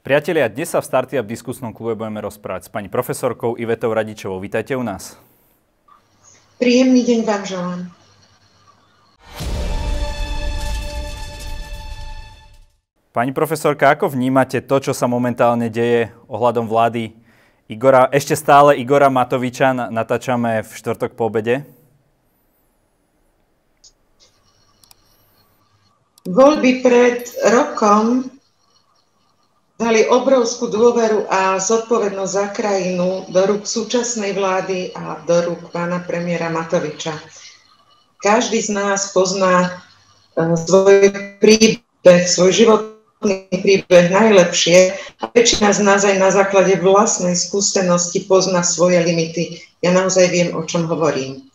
Priatelia, 0.00 0.48
dnes 0.48 0.72
sa 0.72 0.80
v 0.80 0.88
Startup 0.88 1.28
diskusnom 1.28 1.76
klube 1.76 1.92
budeme 1.92 2.24
rozprávať 2.24 2.64
s 2.64 2.70
pani 2.72 2.88
profesorkou 2.88 3.60
Ivetou 3.60 3.92
Radičovou. 3.92 4.40
Vítajte 4.40 4.72
u 4.72 4.80
nás. 4.80 5.20
Príjemný 6.56 7.04
deň 7.04 7.20
vám 7.28 7.42
želám. 7.44 7.80
Pani 13.12 13.36
profesorka, 13.36 13.92
ako 13.92 14.08
vnímate 14.16 14.64
to, 14.64 14.80
čo 14.80 14.96
sa 14.96 15.04
momentálne 15.04 15.68
deje 15.68 16.08
ohľadom 16.32 16.64
vlády 16.64 17.12
Igora, 17.68 18.08
ešte 18.08 18.32
stále 18.40 18.80
Igora 18.80 19.12
Matoviča 19.12 19.92
natáčame 19.92 20.64
v 20.64 20.70
štvrtok 20.80 21.12
po 21.12 21.28
obede? 21.28 21.68
Voľby 26.24 26.80
pred 26.80 27.28
rokom 27.52 28.39
dali 29.80 30.04
obrovskú 30.04 30.68
dôveru 30.68 31.24
a 31.32 31.56
zodpovednosť 31.56 32.32
za 32.36 32.46
krajinu 32.52 33.24
do 33.32 33.40
rúk 33.48 33.64
súčasnej 33.64 34.36
vlády 34.36 34.92
a 34.92 35.24
do 35.24 35.40
rúk 35.48 35.72
pána 35.72 36.04
premiéra 36.04 36.52
Matoviča. 36.52 37.16
Každý 38.20 38.60
z 38.60 38.76
nás 38.76 39.16
pozná 39.16 39.80
e, 40.36 40.52
svoj 40.52 41.08
príbeh, 41.40 42.28
svoj 42.28 42.52
životný 42.52 43.48
príbeh 43.48 44.12
najlepšie 44.12 44.92
a 45.24 45.32
väčšina 45.32 45.72
z 45.72 45.80
nás 45.80 46.04
aj 46.04 46.16
na 46.20 46.28
základe 46.28 46.76
vlastnej 46.76 47.32
skúsenosti 47.32 48.28
pozná 48.28 48.60
svoje 48.60 49.00
limity. 49.00 49.64
Ja 49.80 49.96
naozaj 49.96 50.28
viem, 50.28 50.52
o 50.52 50.60
čom 50.68 50.84
hovorím. 50.92 51.48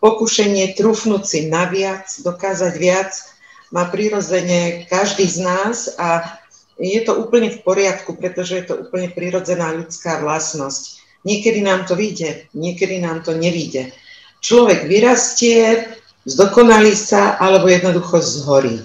Pokušenie 0.00 0.72
trúfnúť 0.80 1.28
si 1.28 1.38
naviac, 1.52 2.08
dokázať 2.24 2.72
viac, 2.80 3.12
má 3.68 3.84
prirodzene 3.92 4.88
každý 4.88 5.28
z 5.28 5.44
nás 5.44 5.92
a 6.00 6.40
je 6.78 7.00
to 7.02 7.18
úplne 7.18 7.50
v 7.50 7.58
poriadku, 7.66 8.14
pretože 8.14 8.54
je 8.54 8.64
to 8.70 8.74
úplne 8.86 9.10
prirodzená 9.10 9.74
ľudská 9.74 10.22
vlastnosť. 10.22 11.02
Niekedy 11.26 11.60
nám 11.66 11.90
to 11.90 11.98
vyjde, 11.98 12.46
niekedy 12.54 13.02
nám 13.02 13.26
to 13.26 13.34
nevíde. 13.34 13.90
Človek 14.38 14.86
vyrastie, 14.86 15.90
zdokonalí 16.22 16.94
sa 16.94 17.34
alebo 17.42 17.66
jednoducho 17.66 18.22
zhorí. 18.22 18.78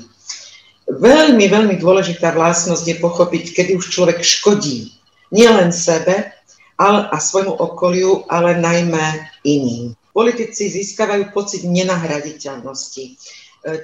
Veľmi, 0.89 1.45
veľmi 1.47 1.75
dôležitá 1.77 2.33
vlastnosť 2.33 2.85
je 2.89 2.97
pochopiť, 2.97 3.43
kedy 3.53 3.71
už 3.77 3.93
človek 3.93 4.25
škodí. 4.25 4.91
Nielen 5.29 5.69
sebe 5.69 6.33
ale, 6.81 7.07
a 7.13 7.17
svojmu 7.21 7.53
okoliu, 7.53 8.25
ale 8.27 8.57
najmä 8.57 9.29
iným. 9.45 9.93
Politici 10.13 10.69
získavajú 10.69 11.33
pocit 11.33 11.65
nenahraditeľnosti. 11.65 13.17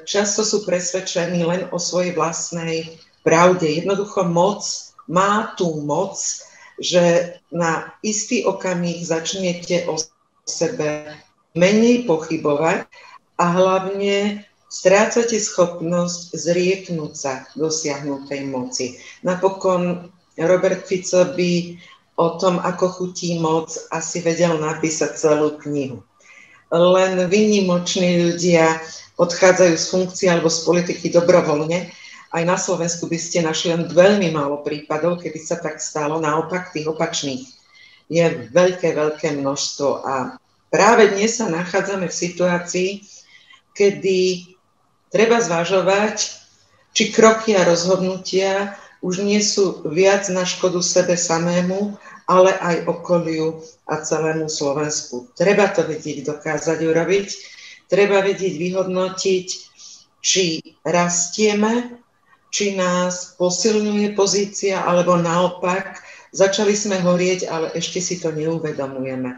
Často 0.05 0.41
sú 0.43 0.65
presvedčení 0.65 1.41
len 1.45 1.69
o 1.71 1.77
svojej 1.77 2.13
vlastnej 2.13 2.99
pravde. 3.29 3.69
Jednoducho 3.69 4.25
moc 4.25 4.65
má 5.05 5.53
tú 5.53 5.85
moc, 5.85 6.17
že 6.81 7.37
na 7.53 7.93
istý 8.01 8.41
okamih 8.41 9.05
začnete 9.05 9.85
o 9.85 10.01
sebe 10.49 11.13
menej 11.53 12.09
pochybovať 12.09 12.89
a 13.37 13.45
hlavne 13.53 14.41
strácate 14.69 15.37
schopnosť 15.37 16.33
zrieknúť 16.33 17.13
sa 17.13 17.45
dosiahnutej 17.53 18.49
moci. 18.49 18.97
Napokon 19.21 20.09
Robert 20.33 20.89
Fico 20.89 21.29
by 21.37 21.77
o 22.17 22.27
tom, 22.41 22.57
ako 22.61 22.85
chutí 22.89 23.37
moc, 23.37 23.69
asi 23.93 24.25
vedel 24.25 24.57
napísať 24.57 25.15
celú 25.15 25.55
knihu. 25.61 26.01
Len 26.69 27.25
vynimoční 27.29 28.29
ľudia 28.29 28.77
odchádzajú 29.17 29.75
z 29.75 29.85
funkcie 29.89 30.27
alebo 30.29 30.47
z 30.53 30.63
politiky 30.63 31.11
dobrovoľne 31.11 31.89
aj 32.29 32.43
na 32.45 32.57
Slovensku 32.61 33.09
by 33.09 33.17
ste 33.17 33.41
našli 33.41 33.73
len 33.73 33.89
veľmi 33.89 34.29
málo 34.29 34.61
prípadov, 34.61 35.17
keby 35.21 35.39
sa 35.41 35.57
tak 35.57 35.81
stalo. 35.81 36.21
Naopak 36.21 36.69
tých 36.69 36.85
opačných 36.85 37.41
je 38.09 38.25
veľké, 38.53 38.93
veľké 38.93 39.33
množstvo. 39.37 39.89
A 40.05 40.37
práve 40.69 41.09
dnes 41.13 41.41
sa 41.41 41.49
nachádzame 41.49 42.09
v 42.09 42.19
situácii, 42.19 42.89
kedy 43.73 44.49
treba 45.09 45.41
zvažovať, 45.41 46.37
či 46.93 47.13
kroky 47.13 47.57
a 47.57 47.65
rozhodnutia 47.65 48.77
už 49.01 49.25
nie 49.25 49.39
sú 49.39 49.85
viac 49.87 50.27
na 50.29 50.43
škodu 50.43 50.81
sebe 50.83 51.15
samému, 51.15 51.97
ale 52.29 52.53
aj 52.61 52.85
okoliu 52.85 53.65
a 53.89 54.05
celému 54.05 54.45
Slovensku. 54.45 55.33
Treba 55.33 55.65
to 55.73 55.81
vedieť, 55.81 56.29
dokázať 56.29 56.77
urobiť. 56.85 57.27
Treba 57.89 58.21
vedieť 58.21 58.53
vyhodnotiť, 58.53 59.47
či 60.21 60.61
rastieme 60.85 61.97
či 62.49 62.73
nás 62.73 63.37
posilňuje 63.37 64.17
pozícia, 64.17 64.81
alebo 64.81 65.17
naopak, 65.17 66.01
začali 66.33 66.73
sme 66.73 66.97
horieť, 67.01 67.49
ale 67.49 67.69
ešte 67.77 68.01
si 68.01 68.17
to 68.17 68.33
neuvedomujeme. 68.33 69.37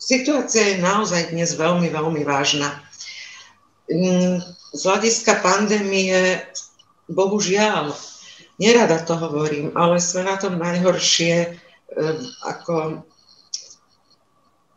situácia 0.00 0.74
je 0.74 0.84
naozaj 0.84 1.32
dnes 1.36 1.52
veľmi, 1.56 1.92
veľmi 1.92 2.22
vážna. 2.24 2.72
Mm, 3.92 4.40
z 4.72 4.80
hľadiska 4.80 5.44
pandémie, 5.44 6.40
bohužiaľ, 7.12 7.92
nerada 8.56 9.04
to 9.04 9.12
hovorím, 9.20 9.76
ale 9.76 10.00
sme 10.00 10.24
na 10.24 10.40
tom 10.40 10.56
najhoršie 10.56 11.34
e, 11.44 11.48
ako 12.48 13.04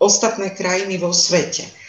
ostatné 0.03 0.51
krajiny 0.51 0.99
vo 0.99 1.15
svete 1.15 1.86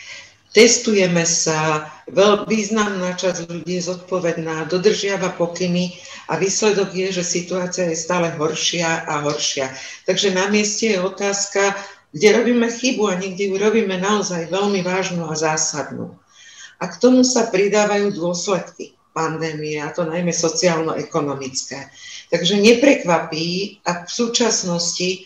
testujeme 0.52 1.24
sa, 1.28 1.90
veľ, 2.08 2.48
významná 2.48 3.16
časť 3.16 3.48
ľudí 3.48 3.80
je 3.80 3.88
zodpovedná, 3.88 4.68
dodržiava 4.68 5.36
pokyny 5.36 5.96
a 6.28 6.36
výsledok 6.40 6.92
je, 6.92 7.20
že 7.20 7.24
situácia 7.24 7.88
je 7.88 7.96
stále 7.96 8.32
horšia 8.36 9.04
a 9.04 9.24
horšia. 9.24 9.72
Takže 10.08 10.32
na 10.32 10.48
mieste 10.48 10.96
je 10.96 10.98
otázka, 11.00 11.76
kde 12.12 12.28
robíme 12.40 12.68
chybu 12.72 13.04
a 13.08 13.18
niekde 13.20 13.52
ju 13.52 13.56
robíme 13.60 14.00
naozaj 14.00 14.48
veľmi 14.48 14.80
vážnu 14.80 15.28
a 15.28 15.36
zásadnú. 15.36 16.16
A 16.78 16.84
k 16.88 16.94
tomu 16.96 17.26
sa 17.26 17.50
pridávajú 17.50 18.14
dôsledky 18.14 18.96
pandémie, 19.12 19.82
a 19.82 19.90
to 19.90 20.06
najmä 20.06 20.30
sociálno-ekonomické. 20.30 21.90
Takže 22.30 22.54
neprekvapí, 22.54 23.80
ak 23.82 24.06
v 24.06 24.12
súčasnosti 24.14 25.08
e, 25.10 25.18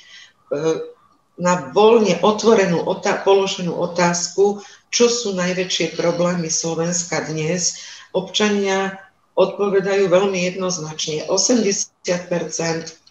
na 1.43 1.75
voľne 1.75 2.23
otvorenú 2.23 2.87
otá- 2.87 3.19
položenú 3.19 3.75
otázku 3.75 4.63
čo 4.93 5.09
sú 5.09 5.33
najväčšie 5.33 5.97
problémy 5.97 6.53
Slovenska 6.53 7.25
dnes, 7.25 7.81
občania 8.13 9.01
odpovedajú 9.33 10.13
veľmi 10.13 10.53
jednoznačne. 10.53 11.25
80% 11.33 11.97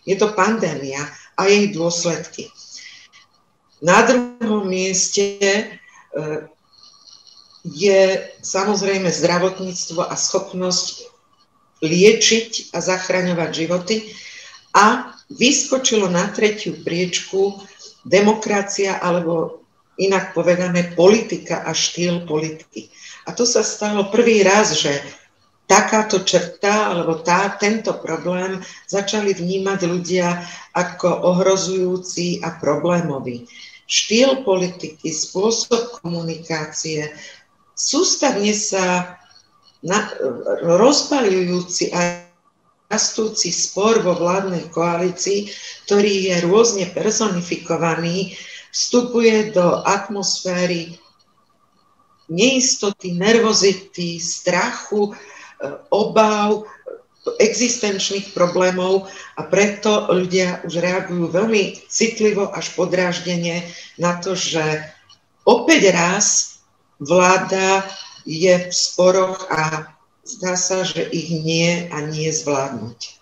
je 0.05 0.15
to 0.15 0.27
pandémia 0.37 1.01
a 1.33 1.49
jej 1.49 1.73
dôsledky. 1.73 2.53
Na 3.81 4.05
druhom 4.05 4.69
mieste 4.69 5.41
e, 5.41 5.65
je 7.65 8.01
samozrejme 8.45 9.09
zdravotníctvo 9.09 10.05
a 10.05 10.13
schopnosť 10.13 11.09
liečiť 11.81 12.77
a 12.77 12.77
zachraňovať 12.77 13.49
životy 13.49 14.05
a 14.77 15.17
vyskočilo 15.33 16.05
na 16.13 16.29
tretiu 16.29 16.77
priečku 16.77 17.57
demokracia 18.05 18.97
alebo 18.99 19.61
inak 20.01 20.33
povedané 20.33 20.95
politika 20.97 21.61
a 21.67 21.75
štýl 21.75 22.25
politiky. 22.25 22.89
A 23.29 23.37
to 23.37 23.45
sa 23.45 23.61
stalo 23.61 24.09
prvý 24.09 24.41
raz, 24.41 24.73
že 24.73 24.97
takáto 25.69 26.25
črta 26.27 26.91
alebo 26.91 27.21
tá, 27.23 27.55
tento 27.55 27.95
problém 28.01 28.59
začali 28.91 29.31
vnímať 29.31 29.79
ľudia 29.87 30.43
ako 30.75 31.07
ohrozujúci 31.07 32.43
a 32.43 32.59
problémový. 32.59 33.47
Štýl 33.87 34.43
politiky, 34.43 35.11
spôsob 35.11 35.99
komunikácie, 36.03 37.11
sústavne 37.75 38.51
sa 38.55 39.15
na, 39.83 40.11
rozpaľujúci 40.63 41.91
a 41.91 42.30
rastúci 42.91 43.55
spor 43.55 44.03
vo 44.03 44.19
vládnej 44.19 44.67
koalícii, 44.67 45.47
ktorý 45.87 46.27
je 46.27 46.35
rôzne 46.43 46.85
personifikovaný 46.91 48.35
vstupuje 48.71 49.51
do 49.55 49.83
atmosféry 49.83 50.99
neistoty, 52.31 53.11
nervozity, 53.11 54.15
strachu, 54.19 55.11
e, 55.11 55.13
obav, 55.91 56.63
existenčných 57.37 58.33
problémov 58.33 59.05
a 59.37 59.45
preto 59.45 60.09
ľudia 60.09 60.65
už 60.65 60.81
reagujú 60.81 61.29
veľmi 61.29 61.85
citlivo 61.85 62.49
až 62.49 62.73
podráždenie 62.73 63.61
na 64.01 64.17
to, 64.17 64.33
že 64.33 64.63
opäť 65.45 65.93
raz 65.93 66.57
vláda 66.97 67.85
je 68.25 68.65
v 68.65 68.73
sporoch 68.73 69.45
a 69.53 69.90
zdá 70.25 70.53
sa, 70.57 70.85
že 70.85 71.05
ich 71.09 71.29
nie 71.31 71.89
a 71.89 72.01
nie 72.05 72.29
zvládnuť. 72.29 73.21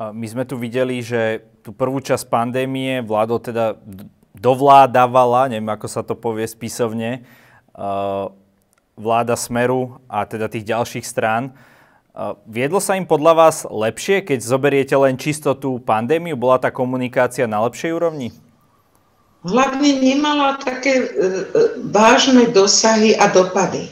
My 0.00 0.26
sme 0.26 0.48
tu 0.48 0.56
videli, 0.56 1.04
že 1.04 1.44
tú 1.60 1.76
prvú 1.76 2.00
časť 2.00 2.24
pandémie 2.32 3.04
vládol 3.04 3.38
teda 3.44 3.76
dovládavala, 4.32 5.52
neviem 5.52 5.68
ako 5.68 5.86
sa 5.92 6.00
to 6.00 6.16
povie 6.16 6.48
spisovne, 6.48 7.20
vláda 8.96 9.36
Smeru 9.36 10.00
a 10.08 10.24
teda 10.24 10.48
tých 10.48 10.72
ďalších 10.72 11.04
strán. 11.04 11.52
Viedlo 12.48 12.80
sa 12.80 12.96
im 12.96 13.04
podľa 13.04 13.32
vás 13.36 13.56
lepšie, 13.68 14.24
keď 14.24 14.38
zoberiete 14.40 14.96
len 14.96 15.20
čisto 15.20 15.52
tú 15.52 15.76
pandémiu? 15.78 16.32
Bola 16.34 16.56
tá 16.56 16.72
komunikácia 16.72 17.44
na 17.44 17.60
lepšej 17.68 17.92
úrovni? 17.92 18.32
Hlavne 19.40 20.04
nemala 20.04 20.60
také 20.60 21.00
e, 21.00 21.06
e, 21.08 21.42
vážne 21.88 22.52
dosahy 22.52 23.16
a 23.16 23.24
dopady. 23.32 23.88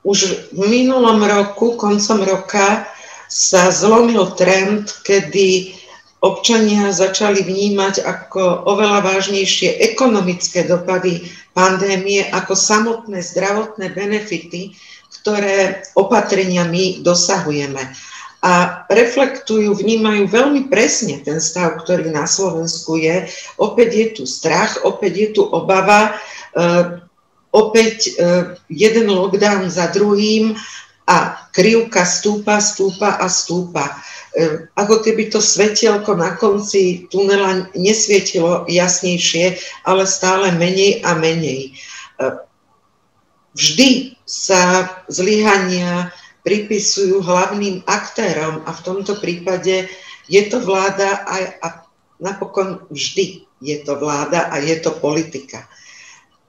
Už 0.00 0.50
v 0.56 0.62
minulom 0.68 1.20
roku, 1.20 1.76
koncom 1.76 2.24
roka, 2.24 2.88
sa 3.30 3.70
zlomil 3.70 4.34
trend, 4.34 4.90
kedy 5.06 5.78
občania 6.20 6.90
začali 6.90 7.46
vnímať 7.46 8.02
ako 8.04 8.66
oveľa 8.68 9.06
vážnejšie 9.06 9.80
ekonomické 9.94 10.66
dopady 10.66 11.24
pandémie 11.54 12.26
ako 12.28 12.52
samotné 12.58 13.22
zdravotné 13.22 13.94
benefity, 13.94 14.74
ktoré 15.20 15.86
opatreniami 15.94 17.06
dosahujeme. 17.06 17.92
A 18.40 18.84
reflektujú, 18.88 19.76
vnímajú 19.76 20.24
veľmi 20.24 20.72
presne 20.72 21.20
ten 21.20 21.36
stav, 21.44 21.76
ktorý 21.84 22.08
na 22.08 22.24
Slovensku 22.24 22.96
je. 22.96 23.28
Opäť 23.60 23.90
je 23.92 24.06
tu 24.16 24.22
strach, 24.24 24.80
opäť 24.80 25.12
je 25.12 25.28
tu 25.36 25.42
obava, 25.44 26.08
e, 26.08 26.12
opäť 27.50 27.96
e, 28.06 28.10
jeden 28.70 29.10
lockdown 29.10 29.66
za 29.70 29.90
druhým 29.90 30.54
a 31.10 31.46
krivka 31.50 32.06
stúpa, 32.06 32.62
stúpa 32.62 33.18
a 33.18 33.26
stúpa. 33.26 33.90
E, 34.34 34.70
ako 34.78 35.02
keby 35.02 35.30
to 35.30 35.42
svetielko 35.42 36.14
na 36.14 36.38
konci 36.38 37.10
tunela 37.10 37.66
nesvietilo 37.74 38.66
jasnejšie, 38.70 39.58
ale 39.86 40.06
stále 40.06 40.54
menej 40.54 41.02
a 41.02 41.18
menej. 41.18 41.74
Vždy 43.56 44.14
sa 44.22 44.86
zlyhania 45.10 46.14
pripisujú 46.46 47.20
hlavným 47.20 47.82
aktérom 47.84 48.62
a 48.64 48.70
v 48.70 48.80
tomto 48.86 49.18
prípade 49.18 49.90
je 50.30 50.42
to 50.46 50.62
vláda 50.62 51.26
a, 51.26 51.34
a 51.60 51.68
napokon 52.22 52.86
vždy 52.88 53.44
je 53.60 53.76
to 53.82 53.98
vláda 53.98 54.48
a 54.48 54.62
je 54.62 54.78
to 54.80 54.94
politika. 55.02 55.66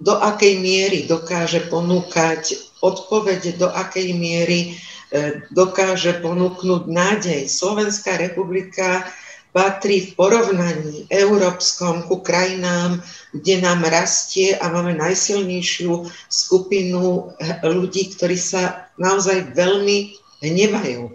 Do 0.02 0.18
akej 0.18 0.58
miery 0.58 1.06
dokáže 1.06 1.70
ponúkať 1.70 2.58
odpovede, 2.82 3.54
do 3.62 3.70
akej 3.70 4.18
miery 4.18 4.74
e, 5.14 5.46
dokáže 5.54 6.18
ponúknuť 6.26 6.90
nádej. 6.90 7.46
Slovenská 7.46 8.18
republika 8.18 9.06
patrí 9.54 10.10
v 10.10 10.18
porovnaní 10.18 11.06
európskom 11.12 12.08
ku 12.10 12.24
krajinám, 12.26 13.04
kde 13.36 13.62
nám 13.62 13.86
rastie 13.86 14.58
a 14.58 14.74
máme 14.74 14.98
najsilnejšiu 14.98 16.08
skupinu 16.32 17.36
ľudí, 17.62 18.16
ktorí 18.16 18.40
sa 18.40 18.90
naozaj 18.98 19.54
veľmi 19.54 20.18
hnevajú. 20.42 21.02
E, 21.06 21.12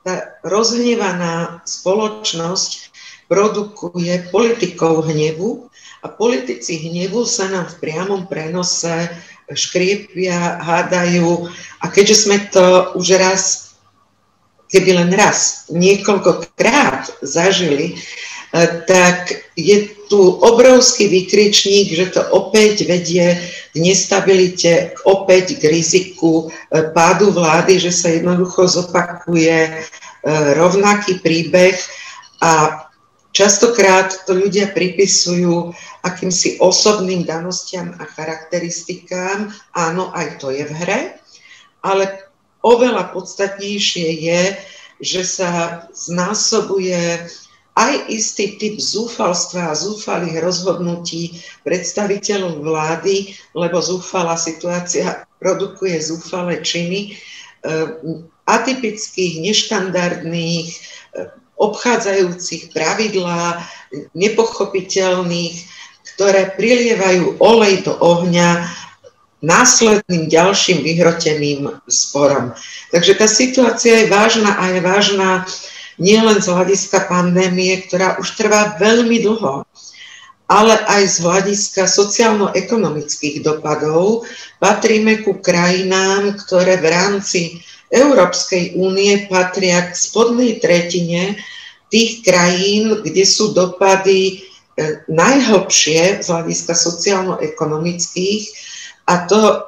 tá 0.00 0.14
rozhnevaná 0.40 1.60
spoločnosť 1.68 2.89
produkuje 3.30 4.26
politikov 4.34 5.06
hnevu 5.06 5.70
a 6.02 6.10
politici 6.10 6.82
hnevu 6.90 7.22
sa 7.22 7.46
nám 7.46 7.70
v 7.70 7.78
priamom 7.78 8.26
prenose 8.26 9.06
škriepia, 9.54 10.58
hádajú. 10.58 11.46
A 11.78 11.84
keďže 11.86 12.26
sme 12.26 12.42
to 12.50 12.90
už 12.98 13.14
raz 13.22 13.70
keby 14.70 14.90
len 14.94 15.10
raz, 15.12 15.66
niekoľkokrát 15.74 17.10
zažili, 17.26 17.98
eh, 17.98 18.66
tak 18.86 19.34
je 19.58 19.90
tu 20.06 20.18
obrovský 20.42 21.06
vykričník, 21.10 21.94
že 21.94 22.06
to 22.14 22.22
opäť 22.34 22.86
vedie 22.86 23.38
k 23.70 23.76
nestabilite, 23.78 24.94
opäť 25.06 25.58
k 25.58 25.70
riziku 25.70 26.48
eh, 26.48 26.86
pádu 26.94 27.34
vlády, 27.34 27.82
že 27.82 27.90
sa 27.90 28.14
jednoducho 28.14 28.70
zopakuje 28.70 29.58
eh, 29.66 29.84
rovnaký 30.54 31.18
príbeh. 31.18 31.74
A 32.40 32.86
častokrát 33.30 34.26
to 34.26 34.34
ľudia 34.34 34.74
pripisujú 34.74 35.74
akýmsi 36.02 36.58
osobným 36.58 37.26
danostiam 37.26 37.94
a 37.98 38.04
charakteristikám. 38.06 39.52
Áno, 39.76 40.10
aj 40.14 40.42
to 40.42 40.50
je 40.50 40.64
v 40.66 40.72
hre, 40.72 41.00
ale 41.84 42.04
oveľa 42.60 43.14
podstatnejšie 43.14 44.08
je, 44.20 44.42
že 45.00 45.22
sa 45.24 45.50
znásobuje 45.96 47.24
aj 47.78 47.94
istý 48.12 48.60
typ 48.60 48.76
zúfalstva 48.76 49.72
a 49.72 49.78
zúfalých 49.78 50.42
rozhodnutí 50.44 51.40
predstaviteľov 51.64 52.60
vlády, 52.60 53.32
lebo 53.56 53.80
zúfalá 53.80 54.36
situácia 54.36 55.24
produkuje 55.40 55.96
zúfalé 56.02 56.60
činy, 56.60 57.16
eh, 57.64 57.88
atypických, 58.44 59.40
neštandardných, 59.46 60.68
obchádzajúcich 61.60 62.72
pravidlá, 62.72 63.60
nepochopiteľných, 64.16 65.56
ktoré 66.14 66.56
prilievajú 66.56 67.36
olej 67.38 67.84
do 67.84 67.92
ohňa 68.00 68.64
následným 69.40 70.28
ďalším 70.28 70.84
vyhroteným 70.84 71.72
sporom. 71.88 72.52
Takže 72.92 73.12
tá 73.16 73.26
situácia 73.28 74.04
je 74.04 74.12
vážna 74.12 74.56
a 74.56 74.68
je 74.68 74.80
vážna 74.84 75.48
nielen 75.96 76.40
z 76.40 76.48
hľadiska 76.48 77.08
pandémie, 77.08 77.76
ktorá 77.88 78.20
už 78.20 78.36
trvá 78.36 78.76
veľmi 78.76 79.20
dlho, 79.20 79.64
ale 80.50 80.74
aj 80.88 81.02
z 81.08 81.16
hľadiska 81.24 81.88
sociálno-ekonomických 81.88 83.40
dopadov. 83.40 84.28
Patríme 84.60 85.24
ku 85.24 85.40
krajinám, 85.40 86.36
ktoré 86.36 86.76
v 86.80 86.86
rámci 86.90 87.40
Európskej 87.90 88.78
únie 88.78 89.26
patria 89.26 89.90
k 89.90 89.98
spodnej 89.98 90.62
tretine 90.62 91.34
tých 91.90 92.22
krajín, 92.22 93.02
kde 93.02 93.26
sú 93.26 93.50
dopady 93.50 94.46
eh, 94.78 95.02
najhlbšie 95.10 96.22
z 96.22 96.26
hľadiska 96.30 96.72
sociálno-ekonomických 96.74 98.42
a 99.10 99.26
to 99.26 99.66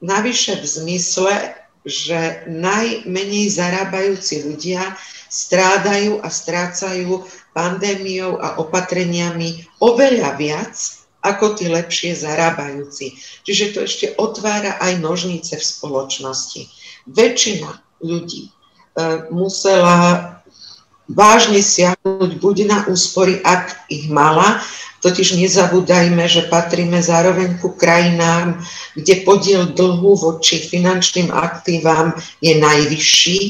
navyše 0.00 0.62
v 0.62 0.66
zmysle, 0.66 1.34
že 1.82 2.44
najmenej 2.46 3.50
zarábajúci 3.50 4.46
ľudia 4.46 4.94
strádajú 5.30 6.20
a 6.20 6.28
strácajú 6.28 7.24
pandémiou 7.56 8.38
a 8.38 8.60
opatreniami 8.60 9.66
oveľa 9.82 10.36
viac 10.36 10.74
ako 11.20 11.56
tí 11.56 11.68
lepšie 11.68 12.16
zarábajúci. 12.16 13.16
Čiže 13.44 13.64
to 13.76 13.78
ešte 13.84 14.06
otvára 14.16 14.80
aj 14.80 15.04
nožnice 15.04 15.56
v 15.56 15.64
spoločnosti. 15.64 16.62
Väčšina 17.08 17.80
ľudí 18.04 18.48
e, 18.48 18.50
musela 19.32 20.40
vážne 21.08 21.62
siahnuť 21.62 22.30
buď 22.38 22.56
na 22.68 22.78
úspory, 22.88 23.40
ak 23.44 23.88
ich 23.88 24.08
mala, 24.08 24.60
Totiž 25.00 25.40
nezabúdajme, 25.40 26.28
že 26.28 26.52
patríme 26.52 27.00
zároveň 27.00 27.56
ku 27.56 27.72
krajinám, 27.72 28.60
kde 28.92 29.24
podiel 29.24 29.72
dlhu 29.72 30.12
voči 30.12 30.60
finančným 30.60 31.32
aktívam 31.32 32.12
je 32.44 32.60
najvyšší, 32.60 33.40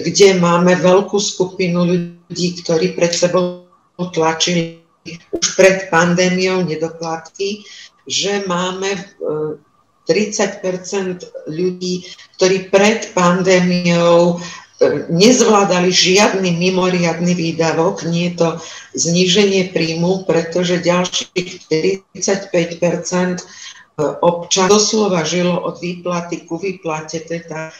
kde 0.00 0.40
máme 0.40 0.80
veľkú 0.80 1.20
skupinu 1.20 1.84
ľudí, 1.84 2.64
ktorí 2.64 2.96
pred 2.96 3.12
sebou 3.12 3.68
tlačili 4.16 4.80
už 5.28 5.44
pred 5.60 5.92
pandémiou 5.92 6.64
nedoplatky, 6.64 7.68
že 8.08 8.48
máme 8.48 8.96
30 10.08 10.64
e, 10.64 11.20
ľudí, 11.52 12.08
ktorí 12.40 12.72
pred 12.72 13.12
pandémiou 13.12 14.40
nezvládali 15.10 15.90
žiadny 15.90 16.54
mimoriadný 16.54 17.34
výdavok, 17.34 18.06
nie 18.06 18.30
je 18.30 18.34
to 18.38 18.48
zníženie 18.94 19.74
príjmu, 19.74 20.22
pretože 20.22 20.78
ďalších 20.78 21.66
45 21.66 22.78
občan 24.22 24.70
doslova 24.70 25.26
žilo 25.26 25.58
od 25.58 25.82
výplaty 25.82 26.46
ku 26.46 26.62
výplate, 26.62 27.26
teda 27.26 27.74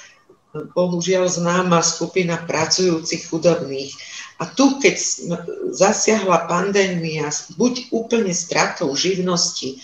bohužiaľ 0.75 1.31
známa 1.31 1.87
skupina 1.87 2.35
pracujúcich 2.43 3.31
chudobných. 3.31 3.95
A 4.39 4.47
tu, 4.47 4.79
keď 4.79 4.95
zasiahla 5.75 6.47
pandémia, 6.47 7.27
buď 7.59 7.91
úplne 7.91 8.31
stratou 8.31 8.95
živnosti, 8.95 9.75
e, 9.75 9.77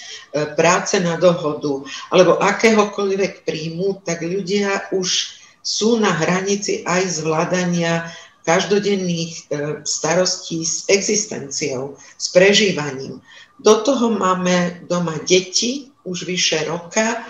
práce 0.55 0.95
na 1.03 1.19
dohodu, 1.19 1.83
alebo 2.15 2.39
akéhokoľvek 2.39 3.43
príjmu, 3.43 4.07
tak 4.07 4.23
ľudia 4.23 4.95
už 4.95 5.43
sú 5.59 5.99
na 5.99 6.15
hranici 6.15 6.87
aj 6.87 7.03
zvládania 7.19 8.07
každodenných 8.47 9.33
e, 9.35 9.43
starostí 9.83 10.63
s 10.63 10.87
existenciou, 10.87 11.99
s 12.15 12.31
prežívaním. 12.31 13.19
Do 13.59 13.83
toho 13.83 14.13
máme 14.15 14.87
doma 14.87 15.19
deti 15.27 15.91
už 16.05 16.29
vyše 16.29 16.69
roka 16.69 17.25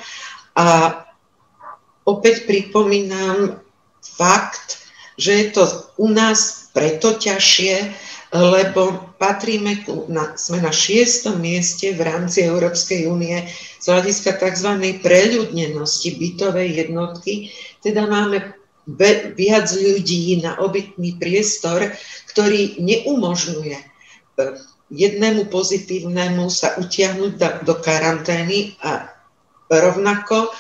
a 0.59 0.67
opäť 2.05 2.45
pripomínam 2.45 3.63
fakt, 4.03 4.83
že 5.15 5.33
je 5.33 5.47
to 5.55 5.63
u 5.97 6.11
nás 6.11 6.64
preto 6.75 7.15
ťažšie, 7.15 7.75
lebo 8.35 9.15
patríme, 9.15 9.87
na, 10.11 10.35
sme 10.35 10.59
na 10.59 10.75
šiestom 10.75 11.39
mieste 11.39 11.95
v 11.95 12.03
rámci 12.03 12.43
Európskej 12.43 13.07
únie 13.07 13.47
z 13.79 13.85
hľadiska 13.87 14.35
tzv. 14.43 14.99
preľudnenosti 14.99 16.19
bytovej 16.19 16.69
jednotky, 16.83 17.55
teda 17.79 18.11
máme 18.11 18.59
viac 19.39 19.67
ľudí 19.71 20.43
na 20.43 20.59
obytný 20.59 21.17
priestor, 21.17 21.95
ktorý 22.35 22.83
neumožňuje 22.83 23.79
e, 23.79 23.85
jednému 24.93 25.49
pozitívnemu 25.49 26.51
sa 26.53 26.77
utiahnuť 26.77 27.65
do 27.65 27.75
karantény 27.81 28.77
a 28.85 29.09
rovnako 29.71 30.53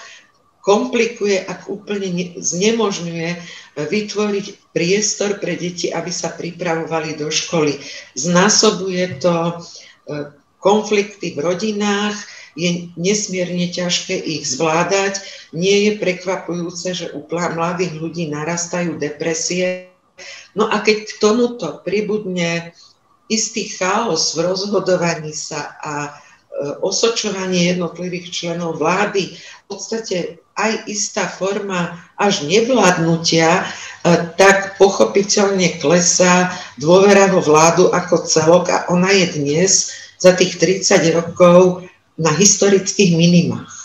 komplikuje, 0.65 1.45
ak 1.45 1.69
úplne 1.69 2.09
znemožňuje 2.41 3.31
e, 3.37 3.39
vytvoriť 3.77 4.73
priestor 4.73 5.37
pre 5.37 5.61
deti, 5.61 5.93
aby 5.93 6.09
sa 6.09 6.33
pripravovali 6.33 7.21
do 7.21 7.29
školy. 7.29 7.77
Znásobuje 8.17 9.21
to 9.21 9.37
e, 9.37 9.53
konflikty 10.65 11.37
v 11.37 11.45
rodinách, 11.45 12.17
je 12.57 12.89
nesmierne 12.97 13.69
ťažké 13.69 14.17
ich 14.17 14.49
zvládať. 14.49 15.21
Nie 15.53 15.91
je 15.91 15.93
prekvapujúce, 16.01 16.97
že 16.97 17.07
u 17.13 17.27
mladých 17.29 17.93
ľudí 18.01 18.31
narastajú 18.33 18.97
depresie. 18.97 19.93
No 20.57 20.71
a 20.71 20.81
keď 20.81 21.11
k 21.11 21.13
tomuto 21.19 21.83
pribudne 21.85 22.73
istý 23.27 23.69
chaos 23.69 24.33
v 24.33 24.49
rozhodovaní 24.49 25.37
sa 25.37 25.77
a 25.77 25.95
e, 26.09 26.11
osočovanie 26.81 27.77
jednotlivých 27.77 28.33
členov 28.33 28.81
vlády, 28.81 29.35
v 29.37 29.65
podstate 29.69 30.44
aj 30.55 30.87
istá 30.87 31.27
forma 31.27 31.99
až 32.15 32.47
nevládnutia, 32.47 33.63
e, 33.63 33.65
tak 34.39 34.79
pochopiteľne 34.79 35.83
klesá 35.83 36.55
dôvera 36.79 37.27
vo 37.31 37.43
vládu 37.43 37.91
ako 37.91 38.23
celok 38.27 38.65
a 38.71 38.79
ona 38.91 39.11
je 39.11 39.27
dnes 39.35 39.91
za 40.19 40.33
tých 40.33 40.57
30 40.57 41.11
rokov 41.15 41.85
na 42.15 42.31
historických 42.31 43.19
minimách. 43.19 43.85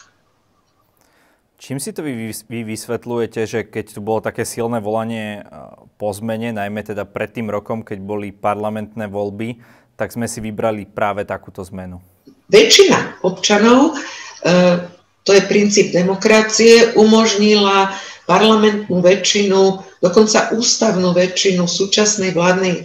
Čím 1.60 1.78
si 1.78 1.92
to 1.92 2.02
vy, 2.02 2.32
vy 2.32 2.60
vysvetľujete, 2.66 3.42
že 3.46 3.60
keď 3.68 3.86
tu 3.94 4.00
bolo 4.00 4.24
také 4.24 4.46
silné 4.46 4.80
volanie 4.80 5.42
e, 5.42 5.52
po 5.98 6.14
zmene, 6.14 6.54
najmä 6.54 6.86
teda 6.86 7.04
pred 7.10 7.34
tým 7.34 7.50
rokom, 7.50 7.82
keď 7.82 8.00
boli 8.00 8.30
parlamentné 8.30 9.10
voľby, 9.10 9.60
tak 10.00 10.16
sme 10.16 10.32
si 10.32 10.40
vybrali 10.40 10.88
práve 10.88 11.28
takúto 11.28 11.60
zmenu? 11.68 12.00
Väčšina 12.48 13.22
občanov 13.22 13.94
e, 14.42 14.99
to 15.24 15.36
je 15.36 15.42
princíp 15.46 15.92
demokracie, 15.92 16.96
umožnila 16.96 17.94
parlamentnú 18.30 19.02
väčšinu, 19.02 19.82
dokonca 20.00 20.54
ústavnú 20.54 21.12
väčšinu 21.18 21.66
súčasnej 21.66 22.32
vládnej 22.38 22.76
e, 22.78 22.84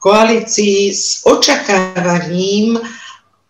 koalícii 0.00 0.88
s 0.88 1.22
očakávaním 1.28 2.80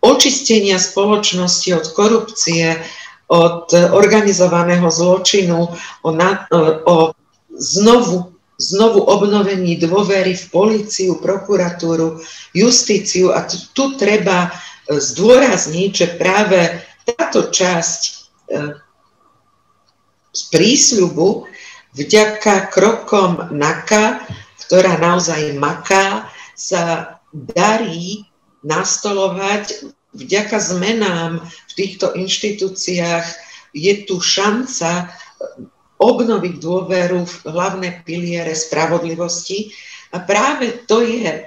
očistenia 0.03 0.79
spoločnosti 0.79 1.71
od 1.75 1.87
korupcie, 1.95 2.79
od 3.29 3.71
organizovaného 3.75 4.89
zločinu, 4.89 5.69
o, 6.03 6.11
na, 6.11 6.49
o 6.87 7.13
znovu, 7.53 8.33
znovu 8.57 9.01
obnovení 9.05 9.77
dôvery 9.77 10.33
v 10.33 10.45
policiu, 10.49 11.21
prokuratúru, 11.21 12.23
justíciu. 12.57 13.37
A 13.37 13.45
tu 13.47 13.99
treba 14.01 14.49
zdôrazniť, 14.89 15.91
že 15.93 16.07
práve 16.17 16.81
táto 17.09 17.49
časť 17.49 18.01
e, 18.05 18.13
z 20.33 20.43
prísľubu 20.53 21.49
vďaka 21.97 22.69
krokom 22.69 23.49
NAKA, 23.55 24.29
ktorá 24.69 25.01
naozaj 25.01 25.57
maká, 25.57 26.29
sa 26.59 27.17
darí 27.33 28.27
nastolovať 28.67 29.95
vďaka 30.13 30.59
zmenám 30.59 31.41
v 31.45 31.73
týchto 31.79 32.13
inštitúciách 32.19 33.27
je 33.71 33.95
tu 34.09 34.19
šanca 34.19 35.13
obnoviť 35.99 36.55
dôveru 36.59 37.23
v 37.27 37.37
hlavné 37.47 38.03
piliere 38.07 38.55
spravodlivosti. 38.55 39.75
A 40.15 40.23
práve 40.23 40.87
to 40.89 41.05
je 41.05 41.47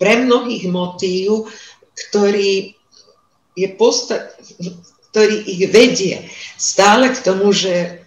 pre 0.00 0.14
mnohých 0.26 0.66
motív, 0.68 1.48
ktorý 1.94 2.74
je 3.54 3.68
posta- 3.76 4.32
ktorý 5.12 5.44
ich 5.44 5.68
vedie 5.68 6.24
stále 6.56 7.12
k 7.12 7.20
tomu, 7.20 7.52
že 7.52 8.00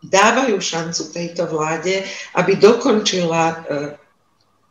dávajú 0.00 0.56
šancu 0.56 1.12
tejto 1.12 1.44
vláde, 1.52 2.00
aby 2.32 2.56
dokončila 2.56 3.44
e, 3.44 3.56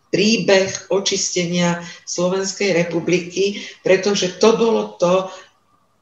príbeh 0.09 0.89
očistenia 0.89 1.85
Slovenskej 2.09 2.73
republiky, 2.73 3.61
pretože 3.85 4.41
to 4.41 4.57
bolo 4.57 4.97
to, 4.97 5.29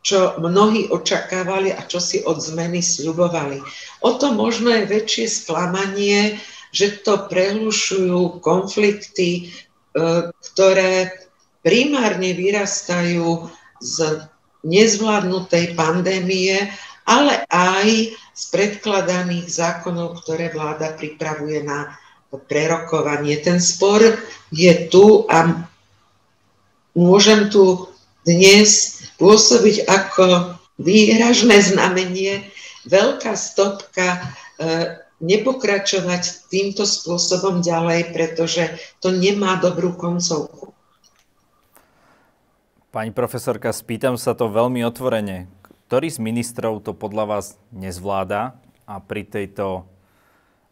čo 0.04 0.40
mnohí 0.40 0.88
očakávali 0.92 1.72
a 1.72 1.84
čo 1.88 2.00
si 2.00 2.24
od 2.24 2.40
zmeny 2.40 2.84
sľubovali. 2.84 3.64
O 4.04 4.16
to 4.20 4.36
možno 4.36 4.72
je 4.72 4.88
väčšie 4.88 5.26
sklamanie, 5.32 6.40
že 6.76 7.04
to 7.04 7.28
prehlušujú 7.28 8.40
konflikty, 8.40 9.52
e, 9.52 10.32
ktoré 10.32 11.12
primárne 11.64 12.36
vyrastajú 12.36 13.48
z 13.80 14.28
nezvládnutej 14.64 15.76
pandémie, 15.76 16.72
ale 17.04 17.44
aj 17.52 18.16
z 18.34 18.44
predkladaných 18.50 19.46
zákonov, 19.52 20.24
ktoré 20.24 20.50
vláda 20.50 20.96
pripravuje 20.96 21.62
na 21.62 21.94
prerokovanie. 22.34 23.38
Ten 23.44 23.62
spor 23.62 24.02
je 24.50 24.74
tu 24.90 25.30
a 25.30 25.68
môžem 26.98 27.54
tu 27.54 27.92
dnes 28.26 28.70
pôsobiť 29.22 29.86
ako 29.86 30.58
výhražné 30.82 31.62
znamenie, 31.62 32.50
veľká 32.90 33.38
stopka, 33.38 34.18
e, 34.58 34.98
nepokračovať 35.24 36.50
týmto 36.52 36.84
spôsobom 36.84 37.62
ďalej, 37.62 38.12
pretože 38.12 38.68
to 39.00 39.14
nemá 39.14 39.62
dobrú 39.62 39.94
koncovku. 39.96 40.73
Pani 42.94 43.10
profesorka, 43.10 43.74
spýtam 43.74 44.22
sa 44.22 44.38
to 44.38 44.54
veľmi 44.54 44.86
otvorene. 44.86 45.50
Ktorý 45.90 46.14
z 46.14 46.22
ministrov 46.22 46.86
to 46.86 46.94
podľa 46.94 47.26
vás 47.26 47.58
nezvláda 47.74 48.54
a 48.86 49.02
pri 49.02 49.26
tejto 49.26 49.90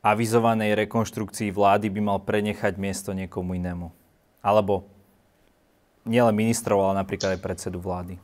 avizovanej 0.06 0.78
rekonštrukcii 0.86 1.50
vlády 1.50 1.90
by 1.90 1.98
mal 2.06 2.22
prenechať 2.22 2.78
miesto 2.78 3.18
niekomu 3.18 3.58
inému? 3.58 3.90
Alebo 4.46 4.86
nielen 6.06 6.38
ministrov, 6.38 6.94
ale 6.94 7.02
napríklad 7.02 7.34
aj 7.34 7.42
predsedu 7.42 7.82
vlády? 7.82 8.22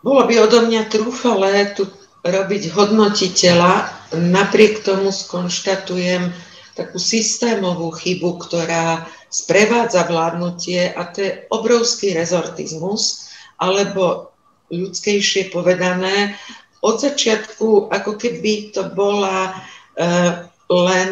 Bolo 0.00 0.24
by 0.24 0.40
odo 0.40 0.64
mňa 0.64 0.88
trúfale 0.88 1.76
tu 1.76 1.84
robiť 2.24 2.72
hodnotiteľa. 2.72 3.72
Napriek 4.16 4.80
tomu 4.80 5.12
skonštatujem 5.12 6.32
takú 6.72 6.96
systémovú 6.96 7.92
chybu, 7.92 8.40
ktorá 8.48 9.04
sprevádza 9.34 10.06
vládnutie 10.06 10.94
a 10.94 11.10
to 11.10 11.26
je 11.26 11.30
obrovský 11.50 12.14
rezortizmus, 12.14 13.26
alebo 13.58 14.30
ľudskejšie 14.70 15.50
povedané, 15.50 16.38
od 16.86 17.02
začiatku 17.02 17.90
ako 17.90 18.14
keby 18.14 18.70
to 18.70 18.86
bola 18.94 19.50
e, 19.50 19.52
len 20.70 21.10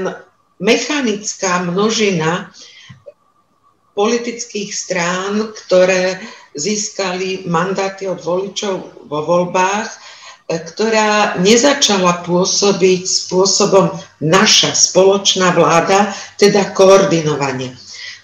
mechanická 0.62 1.67
množina 1.67 2.55
politických 3.99 4.71
strán, 4.71 5.50
ktoré 5.50 6.23
získali 6.55 7.49
mandáty 7.50 8.07
od 8.07 8.23
voličov 8.23 9.02
vo 9.11 9.21
voľbách, 9.26 9.88
e, 9.91 9.99
ktorá 10.62 11.43
nezačala 11.43 12.23
pôsobiť 12.23 13.02
spôsobom 13.02 13.91
naša 14.23 14.79
spoločná 14.79 15.50
vláda, 15.57 16.14
teda 16.38 16.71
koordinovanie 16.71 17.75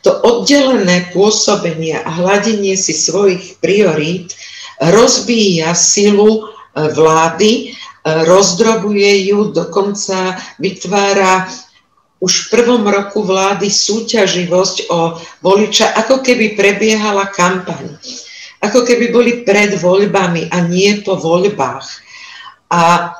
to 0.02 0.10
oddelené 0.22 1.10
pôsobenie 1.10 1.98
a 1.98 2.08
hľadenie 2.08 2.78
si 2.78 2.94
svojich 2.94 3.58
priorít 3.58 4.34
rozbíja 4.78 5.74
silu 5.74 6.30
e, 6.30 6.40
vlády, 6.94 7.50
e, 7.52 7.64
rozdrobuje 8.26 9.30
ju, 9.30 9.50
dokonca 9.50 10.38
vytvára 10.62 11.50
už 12.18 12.32
v 12.46 12.50
prvom 12.50 12.82
roku 12.86 13.22
vlády 13.22 13.70
súťaživosť 13.70 14.90
o 14.90 15.18
voliča, 15.42 15.94
ako 15.94 16.22
keby 16.22 16.58
prebiehala 16.58 17.30
kampaň. 17.30 17.94
Ako 18.58 18.82
keby 18.82 19.14
boli 19.14 19.32
pred 19.46 19.78
voľbami 19.78 20.50
a 20.50 20.66
nie 20.66 20.98
po 21.06 21.14
voľbách. 21.14 21.86
A 22.74 23.14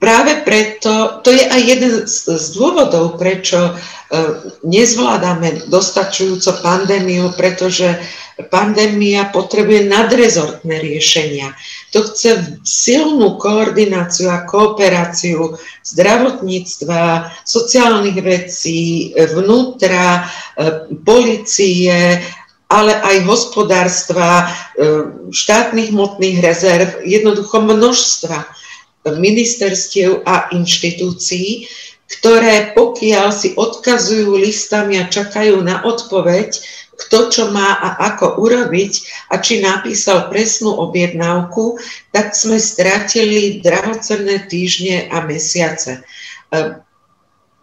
práve 0.00 0.42
preto, 0.42 1.20
to 1.20 1.30
je 1.30 1.44
aj 1.44 1.60
jeden 1.60 1.92
z, 2.08 2.44
dôvodov, 2.56 3.20
prečo 3.20 3.76
E, 4.10 4.18
nezvládame 4.66 5.70
dostačujúco 5.70 6.58
pandémiu, 6.66 7.30
pretože 7.38 7.94
pandémia 8.50 9.30
potrebuje 9.30 9.86
nadrezortné 9.86 10.82
riešenia. 10.82 11.54
To 11.94 12.02
chce 12.10 12.58
silnú 12.66 13.38
koordináciu 13.38 14.34
a 14.34 14.42
kooperáciu 14.50 15.54
zdravotníctva, 15.86 17.30
sociálnych 17.46 18.18
vecí, 18.18 19.14
vnútra, 19.14 20.26
policie, 21.06 22.18
ale 22.66 22.92
aj 23.06 23.16
hospodárstva, 23.30 24.50
štátnych 25.30 25.94
hmotných 25.94 26.42
rezerv, 26.42 26.98
jednoducho 27.06 27.62
množstva 27.62 28.42
ministerstiev 29.08 30.26
a 30.28 30.52
inštitúcií, 30.52 31.64
ktoré 32.10 32.74
pokiaľ 32.74 33.26
si 33.30 33.54
odkazujú 33.54 34.34
listami 34.36 34.98
a 34.98 35.08
čakajú 35.08 35.62
na 35.62 35.80
odpoveď, 35.86 36.58
kto 37.00 37.32
čo 37.32 37.44
má 37.48 37.80
a 37.80 38.12
ako 38.12 38.44
urobiť 38.44 38.92
a 39.32 39.40
či 39.40 39.64
napísal 39.64 40.28
presnú 40.28 40.76
objednávku, 40.76 41.80
tak 42.12 42.36
sme 42.36 42.60
stratili 42.60 43.64
drahocenné 43.64 44.44
týždne 44.52 45.08
a 45.08 45.24
mesiace. 45.24 46.04
E, 46.52 46.76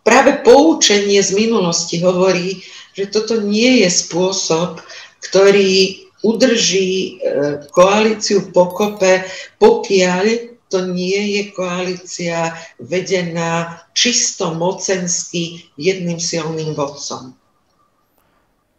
práve 0.01 0.41
poučenie 0.41 1.21
z 1.21 1.37
minulosti 1.37 2.01
hovorí, 2.01 2.65
že 2.97 3.13
toto 3.13 3.37
nie 3.45 3.85
je 3.85 3.89
spôsob, 3.93 4.81
ktorý 5.21 6.01
udrží 6.25 7.21
e, 7.21 7.69
koalíciu 7.69 8.49
pokope, 8.49 9.21
pokiaľ 9.61 10.56
to 10.67 10.87
nie 10.91 11.39
je 11.39 11.43
koalícia 11.55 12.55
vedená 12.79 13.81
čisto 13.95 14.53
mocensky 14.55 15.67
jedným 15.79 16.19
silným 16.19 16.75
vodcom. 16.75 17.35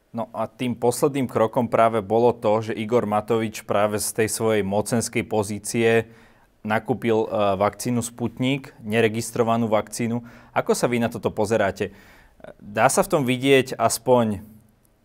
No 0.09 0.33
a 0.33 0.49
tým 0.49 0.73
posledným 0.73 1.29
krokom 1.29 1.69
práve 1.69 2.01
bolo 2.01 2.33
to, 2.33 2.65
že 2.65 2.77
Igor 2.77 3.05
Matovič 3.05 3.69
práve 3.69 4.01
z 4.01 4.09
tej 4.17 4.29
svojej 4.33 4.63
mocenskej 4.65 5.25
pozície 5.29 6.09
nakúpil 6.65 7.29
e, 7.29 7.29
vakcínu 7.61 8.01
Sputnik, 8.01 8.73
neregistrovanú 8.81 9.69
vakcínu. 9.69 10.25
Ako 10.57 10.73
sa 10.73 10.89
vy 10.89 11.05
na 11.05 11.13
toto 11.13 11.29
pozeráte? 11.29 11.93
Dá 12.57 12.89
sa 12.89 13.05
v 13.05 13.11
tom 13.13 13.23
vidieť 13.29 13.77
aspoň 13.77 14.41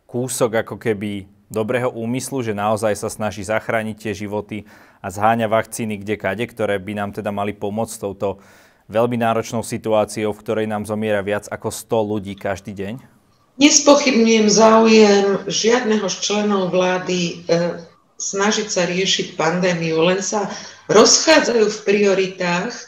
kúsok 0.07 0.65
ako 0.65 0.75
keby 0.79 1.27
dobrého 1.53 1.93
úmyslu, 1.93 2.41
že 2.41 2.57
naozaj 2.57 2.97
sa 2.97 3.13
snaží 3.13 3.45
zachrániť 3.45 3.95
tie 3.95 4.13
životy 4.25 4.65
a 4.99 5.13
zháňa 5.13 5.45
vakcíny 5.45 6.01
kde 6.01 6.17
kade, 6.17 6.45
ktoré 6.49 6.81
by 6.81 6.97
nám 6.97 7.11
teda 7.13 7.29
mali 7.29 7.53
pomôcť 7.53 7.95
touto 8.01 8.41
veľmi 8.89 9.15
náročnou 9.21 9.61
situáciou, 9.61 10.33
v 10.33 10.41
ktorej 10.41 10.65
nám 10.67 10.89
zomiera 10.89 11.21
viac 11.21 11.45
ako 11.47 11.69
100 11.69 12.11
ľudí 12.11 12.33
každý 12.33 12.73
deň? 12.73 12.93
Nespochybňujem 13.61 14.47
záujem 14.49 15.25
žiadneho 15.45 16.09
z 16.09 16.15
členov 16.25 16.73
vlády 16.73 17.45
e, 17.45 17.55
snažiť 18.17 18.67
sa 18.67 18.89
riešiť 18.89 19.37
pandémiu, 19.37 20.01
len 20.01 20.25
sa 20.25 20.49
rozchádzajú 20.89 21.69
v 21.69 21.79
prioritách. 21.85 22.73
E, 22.73 22.83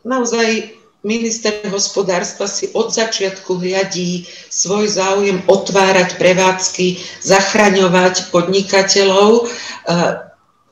naozaj 0.00 0.80
minister 1.04 1.52
hospodárstva 1.68 2.48
si 2.48 2.72
od 2.72 2.88
začiatku 2.90 3.60
hľadí 3.60 4.24
svoj 4.48 4.88
záujem 4.88 5.44
otvárať 5.44 6.16
prevádzky, 6.16 6.98
zachraňovať 7.20 8.32
podnikateľov 8.32 9.46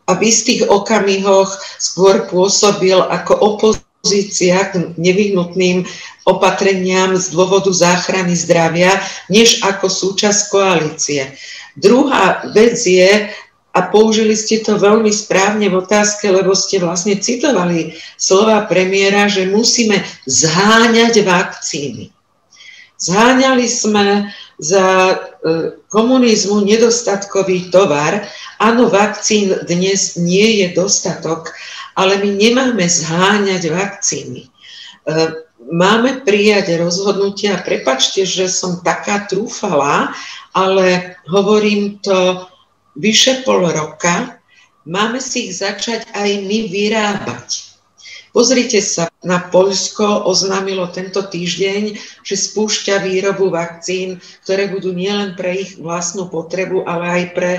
a 0.08 0.10
v 0.16 0.20
istých 0.24 0.66
okamihoch 0.66 1.52
skôr 1.76 2.26
pôsobil 2.26 2.96
ako 2.96 3.32
opozícia 3.38 4.72
k 4.72 4.96
nevyhnutným 4.96 5.84
opatreniam 6.26 7.14
z 7.14 7.30
dôvodu 7.30 7.70
záchrany 7.70 8.34
zdravia, 8.34 8.98
než 9.28 9.62
ako 9.62 9.86
súčasť 9.86 10.40
koalície. 10.50 11.28
Druhá 11.76 12.44
vec 12.52 12.76
je, 12.84 13.32
a 13.72 13.88
použili 13.88 14.36
ste 14.36 14.60
to 14.60 14.76
veľmi 14.76 15.08
správne 15.08 15.72
v 15.72 15.80
otázke, 15.80 16.28
lebo 16.28 16.52
ste 16.52 16.76
vlastne 16.76 17.16
citovali 17.16 17.96
slova 18.20 18.68
premiéra, 18.68 19.32
že 19.32 19.48
musíme 19.48 20.04
zháňať 20.28 21.24
vakcíny. 21.24 22.12
Zháňali 23.00 23.66
sme 23.66 24.30
za 24.62 24.86
e, 25.10 25.16
komunizmu 25.88 26.62
nedostatkový 26.62 27.72
tovar. 27.72 28.28
Áno, 28.62 28.86
vakcín 28.92 29.58
dnes 29.66 30.14
nie 30.20 30.62
je 30.62 30.76
dostatok, 30.76 31.50
ale 31.98 32.22
my 32.22 32.30
nemáme 32.30 32.84
zháňať 32.86 33.72
vakcíny. 33.72 34.46
E, 34.46 34.48
máme 35.72 36.22
prijať 36.22 36.78
rozhodnutia. 36.78 37.58
Prepačte, 37.64 38.22
že 38.22 38.46
som 38.46 38.84
taká 38.84 39.26
trúfala, 39.26 40.14
ale 40.52 41.18
hovorím 41.26 41.98
to 42.04 42.51
vyše 42.96 43.44
pol 43.46 43.68
roka, 43.68 44.38
máme 44.88 45.20
si 45.22 45.48
ich 45.50 45.60
začať 45.60 46.08
aj 46.12 46.30
my 46.44 46.58
vyrábať. 46.68 47.72
Pozrite 48.32 48.80
sa, 48.80 49.12
na 49.20 49.38
Poľsko 49.38 50.24
oznámilo 50.24 50.88
tento 50.88 51.20
týždeň, 51.20 52.00
že 52.24 52.34
spúšťa 52.34 53.04
výrobu 53.04 53.52
vakcín, 53.52 54.24
ktoré 54.42 54.72
budú 54.72 54.96
nielen 54.96 55.36
pre 55.36 55.62
ich 55.62 55.76
vlastnú 55.76 56.32
potrebu, 56.32 56.88
ale 56.88 57.04
aj 57.06 57.24
pre 57.36 57.52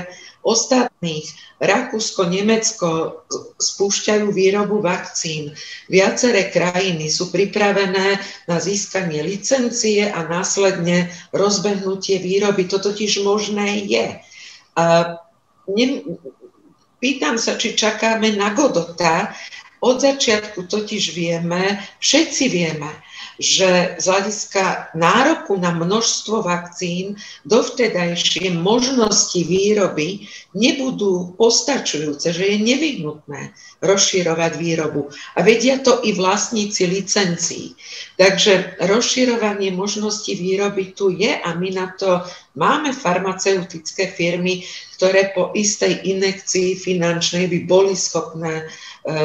ostatných. 0.44 1.24
Rakúsko, 1.62 2.28
Nemecko 2.28 3.22
spúšťajú 3.56 4.28
výrobu 4.34 4.82
vakcín. 4.84 5.56
Viaceré 5.88 6.52
krajiny 6.52 7.08
sú 7.08 7.32
pripravené 7.32 8.20
na 8.44 8.56
získanie 8.60 9.24
licencie 9.24 10.10
a 10.10 10.26
následne 10.28 11.08
rozbehnutie 11.32 12.20
výroby. 12.20 12.68
To 12.68 12.82
totiž 12.82 13.24
možné 13.24 13.88
je. 13.88 14.20
A 14.76 15.16
ne, 15.68 16.04
pýtam 17.00 17.40
sa, 17.40 17.56
či 17.56 17.76
čakáme 17.76 18.36
na 18.36 18.52
Godota. 18.52 19.32
Od 19.84 20.00
začiatku 20.00 20.64
totiž 20.64 21.12
vieme, 21.12 21.76
všetci 22.00 22.44
vieme, 22.48 22.88
že 23.38 23.98
z 23.98 24.04
hľadiska 24.06 24.94
nároku 24.94 25.58
na 25.58 25.74
množstvo 25.74 26.46
vakcín 26.46 27.18
dovtedajšie 27.42 28.54
možnosti 28.54 29.42
výroby 29.42 30.30
nebudú 30.54 31.34
postačujúce, 31.34 32.30
že 32.30 32.44
je 32.46 32.56
nevyhnutné 32.62 33.50
rozširovať 33.82 34.52
výrobu. 34.54 35.10
A 35.34 35.42
vedia 35.42 35.82
to 35.82 35.98
i 36.06 36.14
vlastníci 36.14 36.86
licencií. 36.86 37.74
Takže 38.14 38.78
rozširovanie 38.86 39.74
možností 39.74 40.38
výroby 40.38 40.94
tu 40.94 41.10
je 41.10 41.34
a 41.34 41.50
my 41.58 41.68
na 41.74 41.90
to 41.98 42.22
máme 42.54 42.94
farmaceutické 42.94 44.14
firmy, 44.14 44.62
ktoré 44.94 45.34
po 45.34 45.50
istej 45.58 46.06
inekcii 46.06 46.78
finančnej 46.78 47.50
by 47.50 47.58
boli 47.66 47.98
schopné 47.98 48.62
e, 48.62 48.64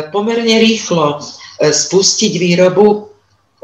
pomerne 0.10 0.58
rýchlo 0.58 1.22
e, 1.62 1.70
spustiť 1.70 2.34
výrobu 2.42 3.09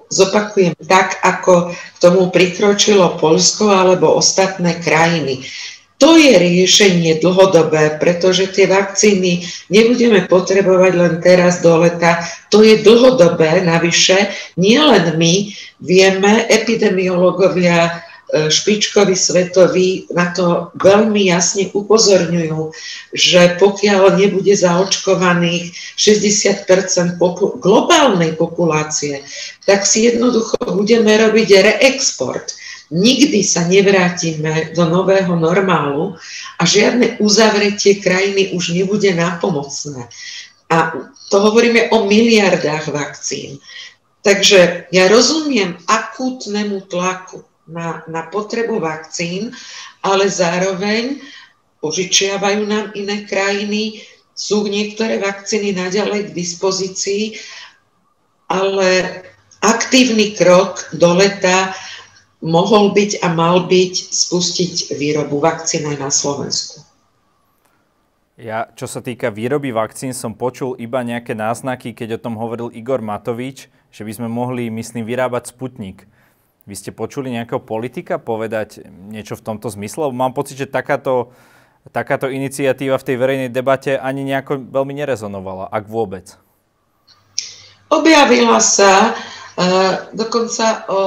zopakujem, 0.10 0.78
tak 0.86 1.18
ako 1.24 1.74
k 1.74 1.98
tomu 1.98 2.30
prikročilo 2.30 3.18
Polsko 3.18 3.74
alebo 3.74 4.14
ostatné 4.16 4.78
krajiny. 4.80 5.46
To 5.96 6.20
je 6.20 6.36
riešenie 6.36 7.24
dlhodobé, 7.24 7.96
pretože 7.98 8.52
tie 8.52 8.68
vakcíny 8.68 9.48
nebudeme 9.72 10.28
potrebovať 10.28 10.92
len 10.92 11.14
teraz 11.24 11.64
do 11.64 11.80
leta. 11.80 12.20
To 12.52 12.60
je 12.62 12.84
dlhodobé, 12.84 13.64
navyše 13.64 14.28
nielen 14.60 15.16
my 15.16 15.56
vieme, 15.80 16.46
epidemiológovia 16.52 18.05
špičkoví 18.34 19.14
svetoví 19.14 20.10
na 20.10 20.34
to 20.34 20.74
veľmi 20.82 21.30
jasne 21.30 21.70
upozorňujú, 21.70 22.74
že 23.14 23.56
pokiaľ 23.62 24.18
nebude 24.18 24.50
zaočkovaných 24.58 25.72
60 25.94 27.22
popu- 27.22 27.62
globálnej 27.62 28.34
populácie, 28.34 29.22
tak 29.70 29.86
si 29.86 30.10
jednoducho 30.10 30.58
budeme 30.74 31.14
robiť 31.22 31.50
reexport. 31.62 32.58
Nikdy 32.90 33.42
sa 33.42 33.66
nevrátime 33.66 34.74
do 34.78 34.86
nového 34.86 35.34
normálu 35.38 36.18
a 36.62 36.64
žiadne 36.66 37.18
uzavretie 37.18 37.98
krajiny 37.98 38.54
už 38.54 38.78
nebude 38.78 39.10
nápomocné. 39.10 40.06
A 40.70 40.94
to 41.30 41.38
hovoríme 41.42 41.90
o 41.94 42.06
miliardách 42.06 42.90
vakcín. 42.90 43.58
Takže 44.26 44.90
ja 44.90 45.06
rozumiem 45.10 45.78
akútnemu 45.86 46.90
tlaku 46.90 47.46
na, 47.68 48.06
na 48.06 48.30
potrebu 48.30 48.78
vakcín, 48.80 49.54
ale 50.06 50.30
zároveň 50.30 51.22
požičiavajú 51.82 52.62
nám 52.66 52.94
iné 52.98 53.26
krajiny, 53.26 54.02
sú 54.36 54.68
niektoré 54.68 55.22
vakcíny 55.22 55.72
naďalej 55.78 56.30
k 56.30 56.36
dispozícii, 56.36 57.24
ale 58.52 59.22
aktívny 59.64 60.36
krok 60.36 60.92
do 60.94 61.16
leta 61.16 61.74
mohol 62.44 62.94
byť 62.94 63.26
a 63.26 63.32
mal 63.32 63.66
byť 63.66 63.94
spustiť 64.14 64.94
výrobu 65.00 65.42
vakcín 65.42 65.88
na 65.88 66.12
Slovensku. 66.12 66.86
Ja, 68.36 68.68
čo 68.76 68.84
sa 68.84 69.00
týka 69.00 69.32
výroby 69.32 69.72
vakcín, 69.72 70.12
som 70.12 70.36
počul 70.36 70.76
iba 70.76 71.00
nejaké 71.00 71.32
náznaky, 71.32 71.96
keď 71.96 72.20
o 72.20 72.24
tom 72.28 72.36
hovoril 72.36 72.68
Igor 72.76 73.00
Matovič, 73.00 73.72
že 73.96 74.04
by 74.04 74.12
sme 74.12 74.28
mohli, 74.28 74.68
myslím, 74.68 75.08
vyrábať 75.08 75.56
Sputnik. 75.56 76.04
Vy 76.66 76.74
ste 76.74 76.90
počuli 76.90 77.30
nejakého 77.30 77.62
politika 77.62 78.18
povedať 78.18 78.82
niečo 78.90 79.38
v 79.38 79.46
tomto 79.46 79.70
zmysle? 79.70 80.10
Mám 80.10 80.34
pocit, 80.34 80.58
že 80.58 80.66
takáto, 80.66 81.30
takáto 81.94 82.26
iniciatíva 82.26 82.98
v 82.98 83.06
tej 83.06 83.18
verejnej 83.22 83.52
debate 83.54 84.02
ani 84.02 84.26
nejako 84.26 84.66
veľmi 84.74 84.98
nerezonovala, 84.98 85.70
ak 85.70 85.86
vôbec. 85.86 86.34
Objavila 87.94 88.58
sa 88.58 89.14
uh, 89.14 90.10
dokonca 90.18 90.90
o 90.90 91.02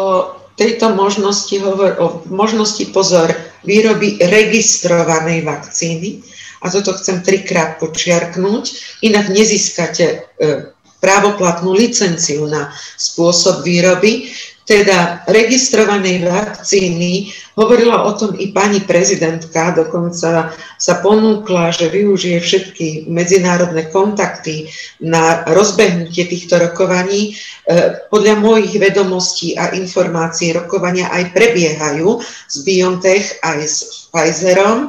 tejto 0.55 0.94
možnosti, 0.94 1.59
hovor, 1.59 1.90
o 1.99 2.07
možnosti 2.31 2.87
pozor, 2.94 3.35
výroby 3.66 4.23
registrovanej 4.23 5.42
vakcíny. 5.42 6.23
A 6.62 6.71
toto 6.71 6.94
chcem 6.94 7.27
trikrát 7.27 7.83
počiarknúť, 7.83 8.64
inak 9.03 9.27
nezískate 9.27 10.23
uh, 10.23 10.71
právoplatnú 11.03 11.75
licenciu 11.75 12.47
na 12.47 12.71
spôsob 12.94 13.66
výroby 13.66 14.31
teda 14.69 15.25
registrovanej 15.25 16.29
vakcíny. 16.29 17.33
Hovorila 17.57 18.05
o 18.05 18.13
tom 18.13 18.37
i 18.37 18.53
pani 18.53 18.85
prezidentka, 18.85 19.73
dokonca 19.73 20.53
sa 20.77 20.95
ponúkla, 21.01 21.73
že 21.73 21.89
využije 21.89 22.37
všetky 22.37 22.87
medzinárodné 23.09 23.89
kontakty 23.89 24.69
na 25.01 25.49
rozbehnutie 25.49 26.29
týchto 26.29 26.61
rokovaní. 26.61 27.33
E, 27.33 27.97
podľa 28.13 28.45
mojich 28.45 28.77
vedomostí 28.77 29.57
a 29.57 29.73
informácií 29.73 30.53
rokovania 30.53 31.09
aj 31.17 31.33
prebiehajú 31.33 32.21
s 32.21 32.57
BioNTech 32.61 33.41
aj 33.41 33.59
s 33.65 33.77
Pfizerom. 34.13 34.87
E, 34.87 34.89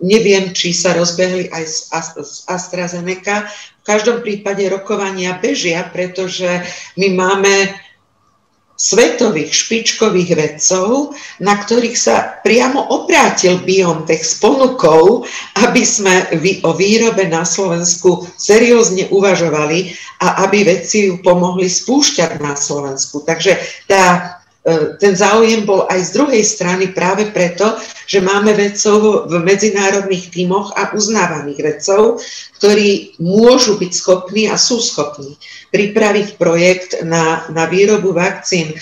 neviem, 0.00 0.50
či 0.56 0.72
sa 0.72 0.96
rozbehli 0.96 1.52
aj 1.52 1.64
s 1.68 1.76
AstraZeneca. 2.48 3.46
V 3.82 3.84
každom 3.84 4.24
prípade 4.24 4.64
rokovania 4.72 5.36
bežia, 5.38 5.84
pretože 5.92 6.48
my 6.96 7.08
máme 7.12 7.81
svetových 8.82 9.54
špičkových 9.54 10.34
vedcov, 10.34 11.14
na 11.38 11.54
ktorých 11.54 11.94
sa 11.94 12.42
priamo 12.42 12.82
obrátil 12.90 13.62
BioNTech 13.62 14.26
s 14.26 14.42
ponukou, 14.42 15.22
aby 15.62 15.82
sme 15.86 16.26
o 16.66 16.70
výrobe 16.74 17.30
na 17.30 17.46
Slovensku 17.46 18.26
seriózne 18.34 19.06
uvažovali 19.14 19.94
a 20.18 20.42
aby 20.50 20.66
vedci 20.66 21.14
ju 21.14 21.22
pomohli 21.22 21.70
spúšťať 21.70 22.42
na 22.42 22.58
Slovensku. 22.58 23.22
Takže 23.22 23.54
tá 23.86 24.41
ten 25.02 25.18
záujem 25.18 25.66
bol 25.66 25.90
aj 25.90 26.06
z 26.06 26.10
druhej 26.22 26.44
strany 26.46 26.94
práve 26.94 27.26
preto, 27.34 27.74
že 28.06 28.22
máme 28.22 28.54
vedcov 28.54 29.26
v 29.26 29.42
medzinárodných 29.42 30.30
tímoch 30.30 30.70
a 30.78 30.94
uznávaných 30.94 31.60
vedcov, 31.66 32.22
ktorí 32.62 33.18
môžu 33.18 33.74
byť 33.82 33.90
schopní 33.90 34.46
a 34.46 34.54
sú 34.54 34.78
schopní 34.78 35.34
pripraviť 35.74 36.38
projekt 36.38 37.02
na, 37.02 37.42
na 37.50 37.66
výrobu 37.66 38.14
vakcín. 38.14 38.70
E, 38.70 38.76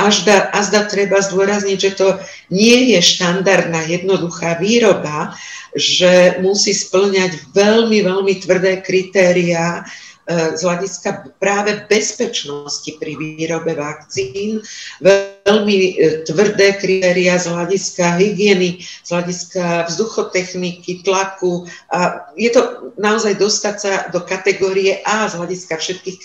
až 0.00 0.24
da, 0.24 0.48
až 0.48 0.72
da 0.72 0.88
treba 0.88 1.20
zdôrazniť, 1.20 1.76
že 1.76 1.92
to 1.92 2.08
nie 2.48 2.96
je 2.96 3.00
štandardná 3.04 3.84
jednoduchá 3.84 4.56
výroba, 4.56 5.36
že 5.76 6.40
musí 6.40 6.72
splňať 6.72 7.52
veľmi, 7.52 8.00
veľmi 8.00 8.34
tvrdé 8.40 8.80
kritériá, 8.80 9.84
z 10.28 10.60
hľadiska 10.60 11.32
práve 11.40 11.88
bezpečnosti 11.88 12.92
pri 13.00 13.16
výrobe 13.16 13.72
vakcín, 13.72 14.60
veľmi 15.00 15.76
e, 15.76 15.92
tvrdé 16.28 16.76
kritéria 16.76 17.40
z 17.40 17.48
hľadiska 17.48 18.20
hygieny, 18.20 18.84
z 18.84 19.08
hľadiska 19.08 19.88
vzduchotechniky, 19.88 21.00
tlaku. 21.00 21.64
A 21.88 22.28
je 22.36 22.52
to 22.52 22.92
naozaj 23.00 23.40
dostať 23.40 23.76
sa 23.80 23.92
do 24.12 24.20
kategórie 24.20 25.00
A 25.08 25.32
z 25.32 25.40
hľadiska 25.40 25.80
všetkých 25.80 26.16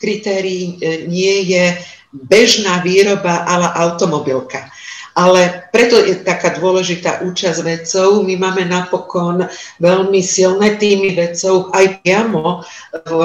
kritérií 0.00 0.64
e, 0.80 1.04
nie 1.04 1.52
je 1.52 1.76
bežná 2.16 2.80
výroba 2.80 3.44
ale 3.44 3.68
automobilka. 3.76 4.72
Ale 5.18 5.66
preto 5.74 5.98
je 5.98 6.22
taká 6.22 6.54
dôležitá 6.54 7.26
účasť 7.26 7.66
vedcov. 7.66 8.22
My 8.22 8.38
máme 8.38 8.70
napokon 8.70 9.50
veľmi 9.82 10.22
silné 10.22 10.78
týmy 10.78 11.18
vedcov 11.18 11.74
aj 11.74 12.06
priamo 12.06 12.62
v 13.02 13.20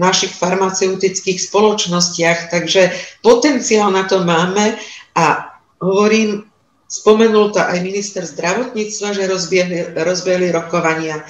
našich 0.00 0.32
farmaceutických 0.32 1.36
spoločnostiach, 1.36 2.48
takže 2.48 2.88
potenciál 3.20 3.92
na 3.92 4.08
to 4.08 4.24
máme. 4.24 4.80
A 5.12 5.52
hovorím, 5.84 6.48
spomenul 6.88 7.52
to 7.52 7.60
aj 7.60 7.84
minister 7.84 8.24
zdravotníctva, 8.24 9.08
že 9.12 9.28
rozbiehli, 9.28 9.78
rozbiehli 9.92 10.48
rokovania 10.56 11.20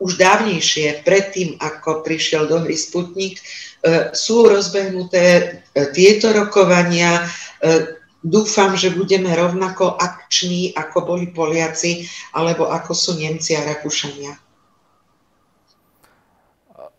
už 0.00 0.16
dávnejšie, 0.16 1.04
predtým, 1.04 1.60
ako 1.60 2.00
prišiel 2.00 2.48
do 2.48 2.64
hry 2.64 2.72
Sputnik, 2.72 3.36
e, 3.36 3.42
sú 4.16 4.48
rozbehnuté 4.48 5.24
e, 5.76 5.92
tieto 5.92 6.32
rokovania, 6.32 7.20
e, 7.60 7.99
Dúfam, 8.20 8.76
že 8.76 8.92
budeme 8.92 9.32
rovnako 9.32 9.96
akční, 9.96 10.76
ako 10.76 11.08
boli 11.08 11.32
Poliaci, 11.32 12.04
alebo 12.36 12.68
ako 12.68 12.92
sú 12.92 13.16
Nemci 13.16 13.56
a 13.56 13.64
Rakúšania. 13.64 14.36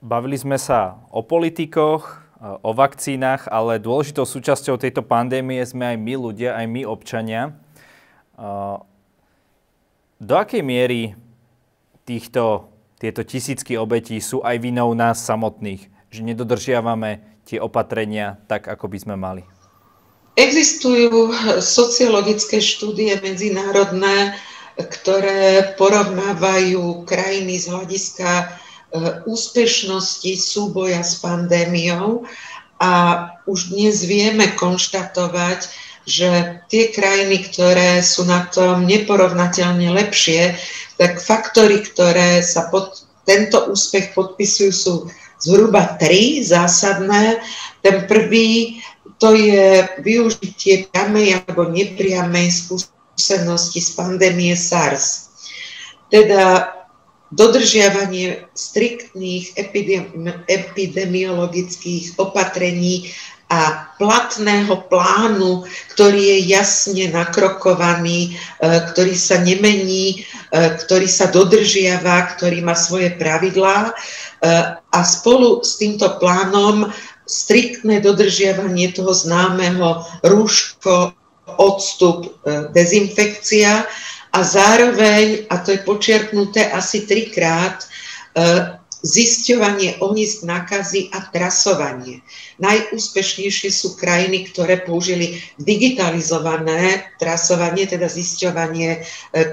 Bavili 0.01 0.33
sme 0.33 0.57
sa 0.57 0.97
o 1.13 1.21
politikoch, 1.21 2.25
o 2.41 2.73
vakcínach, 2.73 3.45
ale 3.53 3.77
dôležitou 3.77 4.25
súčasťou 4.25 4.81
tejto 4.81 5.05
pandémie 5.05 5.61
sme 5.61 5.93
aj 5.93 5.97
my 6.01 6.13
ľudia, 6.17 6.57
aj 6.57 6.65
my 6.65 6.81
občania. 6.89 7.53
Do 10.17 10.33
akej 10.33 10.65
miery 10.65 11.13
týchto, 12.01 12.73
tieto 12.97 13.21
tisícky 13.21 13.77
obetí 13.77 14.17
sú 14.17 14.41
aj 14.41 14.57
vinou 14.57 14.89
nás 14.97 15.21
samotných, 15.21 15.85
že 16.09 16.25
nedodržiavame 16.25 17.21
tie 17.45 17.61
opatrenia 17.61 18.41
tak, 18.49 18.65
ako 18.65 18.89
by 18.89 18.97
sme 18.97 19.13
mali? 19.13 19.45
Existujú 20.41 21.29
sociologické 21.61 22.57
štúdie 22.57 23.13
medzinárodné, 23.21 24.33
ktoré 24.73 25.77
porovnávajú 25.77 27.05
krajiny 27.05 27.61
z 27.61 27.69
hľadiska 27.69 28.29
e, 28.41 28.45
úspešnosti 29.29 30.33
súboja 30.41 31.05
s 31.05 31.21
pandémiou 31.21 32.25
a 32.81 32.93
už 33.45 33.69
dnes 33.69 34.01
vieme 34.09 34.49
konštatovať, 34.57 35.69
že 36.09 36.57
tie 36.73 36.89
krajiny, 36.89 37.45
ktoré 37.45 38.01
sú 38.01 38.25
na 38.25 38.49
tom 38.49 38.89
neporovnateľne 38.89 39.93
lepšie, 39.93 40.57
tak 40.97 41.21
faktory, 41.21 41.85
ktoré 41.85 42.41
sa 42.41 42.65
pod 42.73 43.05
tento 43.29 43.69
úspech 43.69 44.17
podpisujú, 44.17 44.71
sú 44.73 44.93
zhruba 45.37 45.97
tri 46.01 46.41
zásadné. 46.41 47.37
Ten 47.85 48.09
prvý 48.09 48.81
to 49.21 49.37
je 49.37 49.85
využitie 50.01 50.89
priamej 50.89 51.45
alebo 51.45 51.69
nepriamej 51.69 52.49
skúsenosti 52.49 53.77
z 53.77 53.89
pandémie 53.93 54.57
SARS. 54.57 55.29
Teda 56.09 56.73
dodržiavanie 57.29 58.49
striktných 58.57 59.53
epidemiologických 60.49 62.17
opatrení 62.17 63.13
a 63.51 63.91
platného 63.99 64.87
plánu, 64.87 65.67
ktorý 65.91 66.39
je 66.39 66.55
jasne 66.55 67.11
nakrokovaný, 67.11 68.31
e, 68.31 68.63
ktorý 68.63 69.11
sa 69.11 69.43
nemení, 69.43 70.23
e, 70.23 70.71
ktorý 70.79 71.07
sa 71.11 71.27
dodržiava, 71.27 72.31
ktorý 72.31 72.63
má 72.63 72.79
svoje 72.79 73.11
pravidlá. 73.11 73.91
E, 73.91 73.93
a 74.79 74.99
spolu 75.03 75.59
s 75.67 75.75
týmto 75.75 76.15
plánom 76.15 76.87
striktné 77.25 78.01
dodržiavanie 78.01 78.91
toho 78.91 79.13
známeho 79.13 80.05
rúško, 80.25 81.13
odstup, 81.57 82.27
e, 82.45 82.69
dezinfekcia 82.71 83.85
a 84.31 84.39
zároveň, 84.43 85.47
a 85.51 85.59
to 85.59 85.75
je 85.75 85.83
počiarknuté 85.83 86.71
asi 86.71 87.03
trikrát, 87.03 87.83
e, 87.83 87.87
zisťovanie 89.01 89.97
ohnisk 89.97 90.45
nákazy 90.45 91.09
a 91.09 91.25
trasovanie. 91.33 92.21
Najúspešnejšie 92.61 93.73
sú 93.73 93.97
krajiny, 93.97 94.45
ktoré 94.53 94.85
použili 94.85 95.41
digitalizované 95.57 97.09
trasovanie, 97.17 97.89
teda 97.89 98.05
zisťovanie 98.05 98.89
e, 98.93 98.99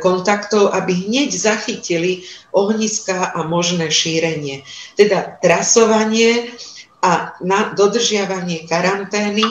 kontaktov, 0.04 0.76
aby 0.76 0.92
hneď 0.92 1.33
zachytili 1.33 2.28
ohniska 2.52 3.33
a 3.33 3.40
možné 3.48 3.88
šírenie. 3.88 4.68
Teda 5.00 5.40
trasovanie, 5.40 6.52
a 7.02 7.38
na 7.44 7.72
dodržiavanie 7.74 8.66
karantény 8.66 9.44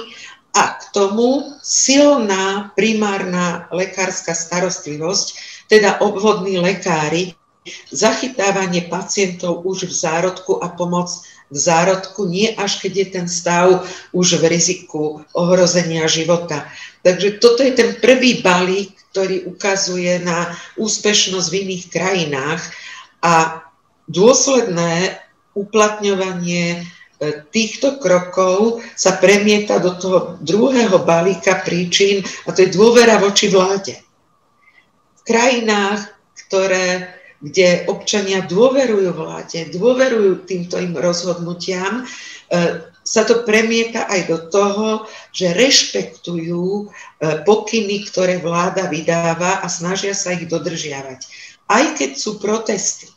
a 0.57 0.81
k 0.81 0.81
tomu 0.89 1.53
silná 1.61 2.73
primárna 2.73 3.69
lekárska 3.69 4.33
starostlivosť, 4.33 5.27
teda 5.69 6.01
obvodní 6.01 6.57
lekári, 6.57 7.37
zachytávanie 7.91 8.87
pacientov 8.87 9.61
už 9.67 9.91
v 9.91 9.93
zárodku 9.93 10.59
a 10.63 10.71
pomoc 10.71 11.11
v 11.47 11.57
zárodku, 11.57 12.27
nie 12.27 12.51
až 12.55 12.83
keď 12.83 12.93
je 12.95 13.07
ten 13.07 13.27
stav 13.27 13.87
už 14.11 14.39
v 14.39 14.51
riziku 14.51 15.23
ohrozenia 15.31 16.07
života. 16.07 16.67
Takže 17.03 17.39
toto 17.39 17.63
je 17.63 17.71
ten 17.71 17.95
prvý 18.03 18.43
balík, 18.43 18.91
ktorý 19.15 19.47
ukazuje 19.47 20.19
na 20.23 20.51
úspešnosť 20.75 21.47
v 21.47 21.57
iných 21.63 21.85
krajinách 21.87 22.61
a 23.23 23.63
dôsledné 24.11 25.23
uplatňovanie 25.55 26.83
týchto 27.49 27.97
krokov 27.97 28.85
sa 28.93 29.17
premieta 29.17 29.81
do 29.81 29.97
toho 29.97 30.37
druhého 30.41 31.01
balíka 31.01 31.65
príčin 31.65 32.21
a 32.45 32.53
to 32.53 32.61
je 32.65 32.73
dôvera 32.73 33.17
voči 33.17 33.49
vláde. 33.49 33.97
V 35.17 35.21
krajinách, 35.25 36.13
ktoré, 36.45 37.09
kde 37.41 37.89
občania 37.89 38.45
dôverujú 38.45 39.11
vláde, 39.17 39.65
dôverujú 39.73 40.45
týmto 40.45 40.77
im 40.77 40.93
rozhodnutiam, 40.93 42.05
e, 42.05 42.85
sa 43.07 43.23
to 43.23 43.47
premieta 43.47 44.05
aj 44.11 44.21
do 44.29 44.37
toho, 44.51 44.87
že 45.33 45.57
rešpektujú 45.57 46.65
e, 46.67 46.85
pokyny, 47.47 48.05
ktoré 48.07 48.37
vláda 48.37 48.85
vydáva 48.91 49.63
a 49.63 49.67
snažia 49.71 50.13
sa 50.13 50.37
ich 50.37 50.45
dodržiavať. 50.45 51.19
Aj 51.67 51.85
keď 51.97 52.13
sú 52.13 52.37
protesty, 52.37 53.09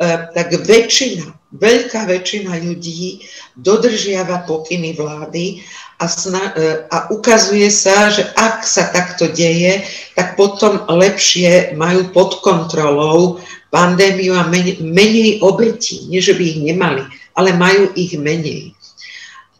E, 0.00 0.32
tak 0.32 0.48
väčšina, 0.64 1.28
veľká 1.50 2.06
väčšina 2.06 2.62
ľudí 2.62 3.26
dodržiava 3.58 4.46
pokyny 4.46 4.94
vlády 4.94 5.66
a, 5.98 6.06
sna- 6.06 6.54
e, 6.54 6.86
a 6.86 7.10
ukazuje 7.10 7.66
sa, 7.68 8.08
že 8.08 8.22
ak 8.38 8.62
sa 8.62 8.88
takto 8.94 9.26
deje, 9.34 9.82
tak 10.14 10.38
potom 10.38 10.86
lepšie 10.86 11.74
majú 11.74 12.06
pod 12.14 12.38
kontrolou 12.40 13.42
pandémiu 13.74 14.34
a 14.38 14.46
menej, 14.46 14.78
menej 14.78 15.42
obetí. 15.42 16.06
Nie, 16.06 16.22
že 16.22 16.38
by 16.38 16.42
ich 16.42 16.60
nemali, 16.62 17.02
ale 17.34 17.50
majú 17.58 17.90
ich 17.98 18.14
menej. 18.14 18.74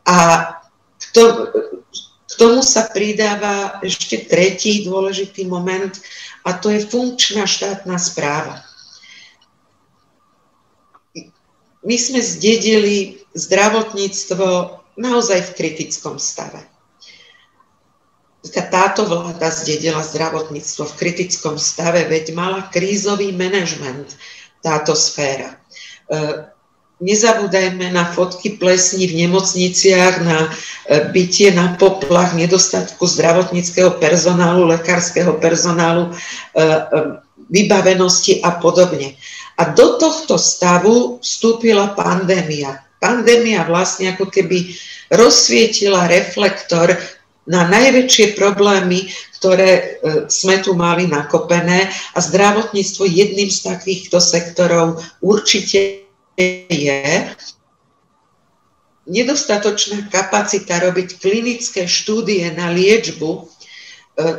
A 0.07 0.47
k, 0.99 1.05
to, 1.11 1.23
k 2.27 2.33
tomu 2.39 2.63
sa 2.63 2.87
pridáva 2.87 3.83
ešte 3.83 4.31
tretí 4.31 4.87
dôležitý 4.87 5.45
moment 5.51 5.93
a 6.47 6.55
to 6.57 6.71
je 6.71 6.87
funkčná 6.87 7.45
štátna 7.45 7.99
správa 7.99 8.70
my 11.81 11.97
sme 11.97 12.21
zdedili 12.21 13.25
zdravotníctvo 13.33 14.47
naozaj 15.01 15.41
v 15.53 15.55
kritickom 15.57 16.21
stave. 16.21 16.61
Táto 18.73 19.05
vláda 19.05 19.53
zdedila 19.53 20.01
zdravotníctvo 20.01 20.89
v 20.89 20.97
kritickom 20.97 21.61
stave, 21.61 22.09
veď 22.09 22.33
mala 22.33 22.69
krízový 22.73 23.37
manažment 23.37 24.17
táto 24.65 24.97
sféra. 24.97 25.57
E, 26.09 26.49
nezabúdajme 27.05 27.93
na 27.93 28.09
fotky 28.09 28.57
plesní 28.57 29.09
v 29.13 29.29
nemocniciach, 29.29 30.25
na 30.25 30.49
e, 30.49 31.05
bytie 31.13 31.53
na 31.53 31.77
poplach, 31.77 32.33
nedostatku 32.33 33.05
zdravotníckého 33.05 34.01
personálu, 34.01 34.69
lekárskeho 34.73 35.37
personálu, 35.37 36.09
e, 36.09 36.15
vybavenosti 37.51 38.41
a 38.41 38.57
podobne. 38.57 39.21
A 39.59 39.75
do 39.75 39.99
tohto 39.99 40.39
stavu 40.39 41.19
vstúpila 41.19 41.97
pandémia. 41.97 42.85
Pandémia 43.01 43.65
vlastne 43.65 44.13
ako 44.13 44.29
keby 44.29 44.77
rozsvietila 45.11 46.07
reflektor 46.07 46.95
na 47.49 47.67
najväčšie 47.67 48.39
problémy, 48.39 49.11
ktoré 49.41 49.71
e, 49.73 49.83
sme 50.29 50.61
tu 50.61 50.77
mali 50.77 51.09
nakopené 51.09 51.89
a 52.15 52.19
zdravotníctvo 52.21 53.09
jedným 53.09 53.49
z 53.49 53.73
takýchto 53.73 54.21
sektorov 54.21 55.01
určite 55.25 56.05
je 56.69 57.01
nedostatočná 59.11 60.13
kapacita 60.13 60.79
robiť 60.79 61.19
klinické 61.19 61.89
štúdie 61.89 62.47
na 62.55 62.71
liečbu 62.71 63.31
e, 63.35 63.41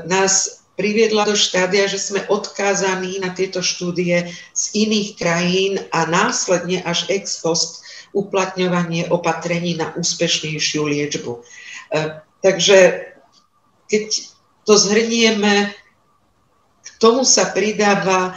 nás 0.08 0.61
priviedla 0.82 1.30
do 1.30 1.38
štádia, 1.38 1.86
že 1.86 2.02
sme 2.02 2.26
odkázaní 2.26 3.22
na 3.22 3.30
tieto 3.30 3.62
štúdie 3.62 4.34
z 4.34 4.64
iných 4.74 5.10
krajín 5.14 5.74
a 5.94 6.10
následne 6.10 6.82
až 6.82 7.06
ex 7.14 7.38
post 7.38 7.86
uplatňovanie 8.18 9.14
opatrení 9.14 9.78
na 9.78 9.94
úspešnejšiu 9.94 10.82
liečbu. 10.82 11.38
E, 11.38 11.42
takže 12.42 13.14
keď 13.86 14.06
to 14.66 14.74
zhrnieme, 14.74 15.70
k 16.82 16.90
tomu 16.98 17.22
sa 17.30 17.54
pridáva 17.54 18.34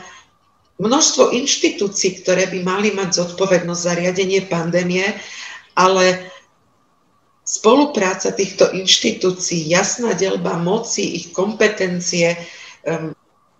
množstvo 0.76 1.32
inštitúcií, 1.32 2.20
ktoré 2.20 2.44
by 2.52 2.60
mali 2.60 2.92
mať 2.92 3.24
zodpovednosť 3.24 3.80
za 3.80 3.92
riadenie 3.96 4.44
pandémie, 4.44 5.16
ale 5.72 6.33
spolupráca 7.44 8.32
týchto 8.32 8.72
inštitúcií, 8.72 9.68
jasná 9.68 10.16
delba 10.16 10.56
moci, 10.56 11.20
ich 11.20 11.36
kompetencie, 11.36 12.40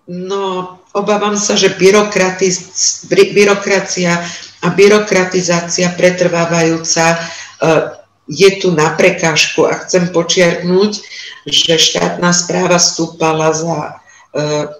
no 0.09 0.79
obávam 0.93 1.37
sa, 1.37 1.57
že 1.57 1.77
byrokracia 3.33 4.13
a 4.65 4.67
byrokratizácia 4.73 5.93
pretrvávajúca 5.93 7.05
e, 7.13 7.19
je 8.25 8.51
tu 8.61 8.73
na 8.73 8.97
prekážku 8.97 9.69
a 9.69 9.85
chcem 9.85 10.09
počiarknúť, 10.09 10.93
že 11.45 11.77
štátna 11.77 12.33
správa 12.33 12.81
stúpala 12.81 13.53
za 13.53 13.77
e, 13.85 13.93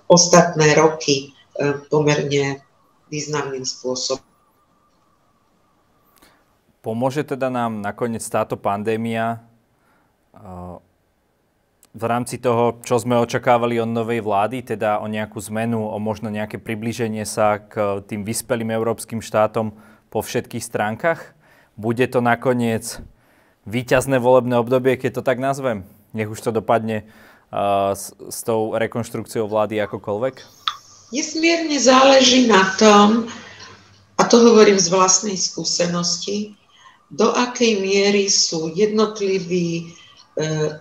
ostatné 0.09 0.73
roky 0.77 1.29
e, 1.29 1.77
pomerne 1.93 2.65
významným 3.13 3.69
spôsobom. 3.69 4.34
Pomôže 6.85 7.25
teda 7.25 7.49
nám 7.49 7.81
nakoniec 7.81 8.21
táto 8.29 8.61
pandémia 8.61 9.41
v 11.95 12.05
rámci 12.05 12.37
toho, 12.37 12.77
čo 12.85 13.01
sme 13.01 13.17
očakávali 13.17 13.81
od 13.81 13.89
novej 13.89 14.21
vlády, 14.21 14.77
teda 14.77 15.01
o 15.01 15.09
nejakú 15.09 15.41
zmenu, 15.49 15.81
o 15.81 15.97
možno 15.97 16.29
nejaké 16.29 16.61
približenie 16.61 17.25
sa 17.25 17.57
k 17.57 18.05
tým 18.05 18.21
vyspelým 18.27 18.69
európskym 18.69 19.25
štátom 19.25 19.73
po 20.13 20.21
všetkých 20.21 20.61
stránkach? 20.61 21.33
Bude 21.81 22.05
to 22.05 22.21
nakoniec 22.21 23.01
výťazné 23.65 24.21
volebné 24.21 24.61
obdobie, 24.61 25.01
keď 25.01 25.19
to 25.19 25.23
tak 25.25 25.41
nazvem? 25.41 25.89
Nech 26.13 26.29
už 26.29 26.43
to 26.45 26.51
dopadne 26.53 27.09
uh, 27.49 27.97
s, 27.97 28.13
s 28.13 28.45
tou 28.45 28.77
rekonštrukciou 28.77 29.49
vlády 29.49 29.81
akokoľvek? 29.81 30.35
Nesmierne 31.17 31.81
záleží 31.81 32.45
na 32.45 32.61
tom, 32.77 33.31
a 34.19 34.23
to 34.27 34.37
hovorím 34.43 34.77
z 34.83 34.91
vlastnej 34.93 35.39
skúsenosti, 35.39 36.59
do 37.15 37.31
akej 37.31 37.79
miery 37.79 38.27
sú 38.27 38.75
jednotliví 38.75 39.71
e, 39.79 39.83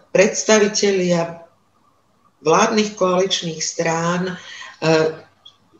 predstavitelia 0.10 1.46
vládnych 2.41 2.98
koaličných 2.98 3.62
strán 3.62 4.34
e, 4.34 4.34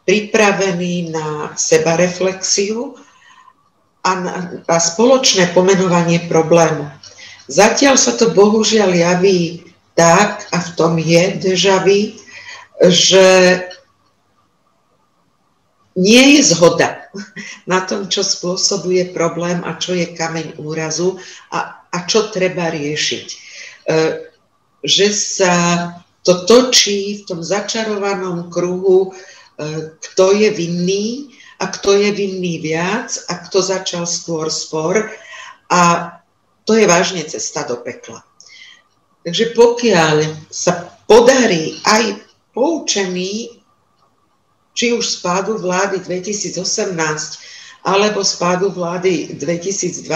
pripravení 0.06 1.10
na 1.10 1.58
sebareflexiu 1.58 2.94
a, 4.06 4.12
na, 4.14 4.34
a 4.70 4.78
spoločné 4.78 5.52
pomenovanie 5.58 6.22
problému. 6.30 6.86
Zatiaľ 7.50 7.98
sa 7.98 8.14
to 8.14 8.32
bohužiaľ 8.32 8.94
javí 8.94 9.68
tak, 9.98 10.48
a 10.54 10.58
v 10.62 10.70
tom 10.78 10.94
je 10.98 11.24
deja 11.38 11.82
vu, 11.82 12.14
že 12.90 13.26
nie 15.94 16.38
je 16.38 16.42
zhoda 16.50 17.03
na 17.72 17.86
tom, 17.86 18.10
čo 18.10 18.26
spôsobuje 18.26 19.14
problém 19.14 19.62
a 19.64 19.78
čo 19.78 19.94
je 19.94 20.14
kameň 20.14 20.58
úrazu 20.60 21.18
a, 21.54 21.86
a 21.88 21.98
čo 22.10 22.34
treba 22.34 22.74
riešiť. 22.74 23.28
E, 23.30 23.38
že 24.84 25.08
sa 25.14 25.56
to 26.24 26.48
točí 26.48 27.22
v 27.22 27.26
tom 27.28 27.40
začarovanom 27.44 28.50
kruhu, 28.50 29.12
e, 29.12 29.94
kto 30.00 30.26
je 30.36 30.50
vinný 30.52 31.36
a 31.62 31.70
kto 31.70 31.96
je 31.96 32.10
vinný 32.12 32.60
viac 32.60 33.14
a 33.30 33.40
kto 33.48 33.64
začal 33.64 34.04
skôr 34.10 34.52
spor 34.52 35.12
a 35.72 35.82
to 36.64 36.76
je 36.76 36.88
vážne 36.88 37.24
cesta 37.28 37.68
do 37.68 37.80
pekla. 37.80 38.24
Takže 39.24 39.56
pokiaľ 39.56 40.48
sa 40.52 41.00
podarí 41.08 41.80
aj 41.88 42.20
poučený 42.52 43.63
či 44.74 44.94
už 44.94 45.06
z 45.06 45.16
pádu 45.22 45.58
vlády 45.58 46.02
2018, 46.02 46.58
alebo 47.86 48.24
z 48.26 48.34
pádu 48.36 48.74
vlády 48.74 49.38
2012, 49.38 50.10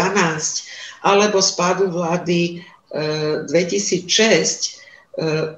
alebo 1.03 1.41
z 1.41 1.51
pádu 1.53 1.85
vlády 1.93 2.65
2006, 2.93 4.07
e, 4.07 5.21
e, 5.21 5.57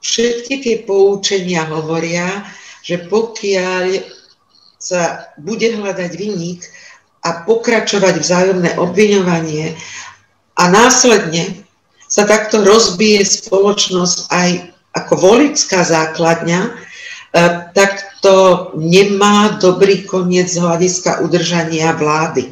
všetky 0.00 0.54
tie 0.64 0.76
poučenia 0.88 1.68
hovoria, 1.68 2.48
že 2.80 3.04
pokiaľ 3.06 4.00
sa 4.80 5.28
bude 5.36 5.76
hľadať 5.76 6.10
vinník 6.16 6.64
a 7.20 7.44
pokračovať 7.44 8.24
vzájomné 8.24 8.70
obviňovanie 8.80 9.76
a 10.56 10.62
následne 10.72 11.68
sa 12.08 12.24
takto 12.24 12.64
rozbije 12.64 13.22
spoločnosť 13.22 14.18
aj 14.32 14.50
ako 14.96 15.14
voličská 15.20 15.84
základňa, 15.84 16.89
tak 17.74 17.92
to 18.20 18.70
nemá 18.74 19.56
dobrý 19.62 20.02
koniec 20.02 20.50
z 20.50 20.58
hľadiska 20.58 21.22
udržania 21.22 21.94
vlády. 21.94 22.50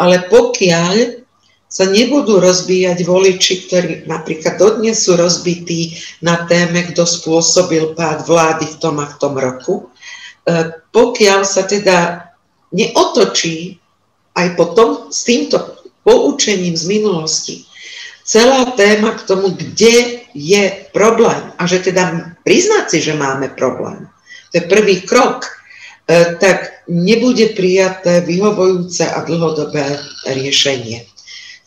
Ale 0.00 0.24
pokiaľ 0.32 1.20
sa 1.70 1.86
nebudú 1.86 2.42
rozbíjať 2.42 2.98
voliči, 3.06 3.70
ktorí 3.70 3.92
napríklad 4.10 4.58
dodnes 4.58 5.06
sú 5.06 5.14
rozbití 5.14 5.94
na 6.18 6.42
téme, 6.50 6.82
kto 6.90 7.06
spôsobil 7.06 7.94
pád 7.94 8.26
vlády 8.26 8.66
v 8.66 8.76
tom 8.82 8.98
a 8.98 9.06
v 9.06 9.16
tom 9.22 9.38
roku, 9.38 9.86
e, 9.86 10.74
pokiaľ 10.90 11.46
sa 11.46 11.62
teda 11.62 12.26
neotočí 12.74 13.78
aj 14.34 14.58
potom 14.58 15.14
s 15.14 15.22
týmto 15.22 15.78
poučením 16.02 16.74
z 16.74 16.84
minulosti, 16.90 17.69
celá 18.30 18.78
téma 18.78 19.18
k 19.18 19.26
tomu, 19.26 19.50
kde 19.50 20.22
je 20.30 20.64
problém 20.94 21.50
a 21.58 21.66
že 21.66 21.82
teda 21.82 22.38
priznať 22.46 22.84
si, 22.86 22.98
že 23.02 23.18
máme 23.18 23.50
problém. 23.58 24.06
To 24.54 24.62
je 24.62 24.70
prvý 24.70 25.02
krok, 25.02 25.50
e, 26.06 26.38
tak 26.38 26.86
nebude 26.86 27.58
prijaté 27.58 28.22
vyhovojúce 28.22 29.02
a 29.02 29.26
dlhodobé 29.26 29.98
riešenie. 30.30 31.10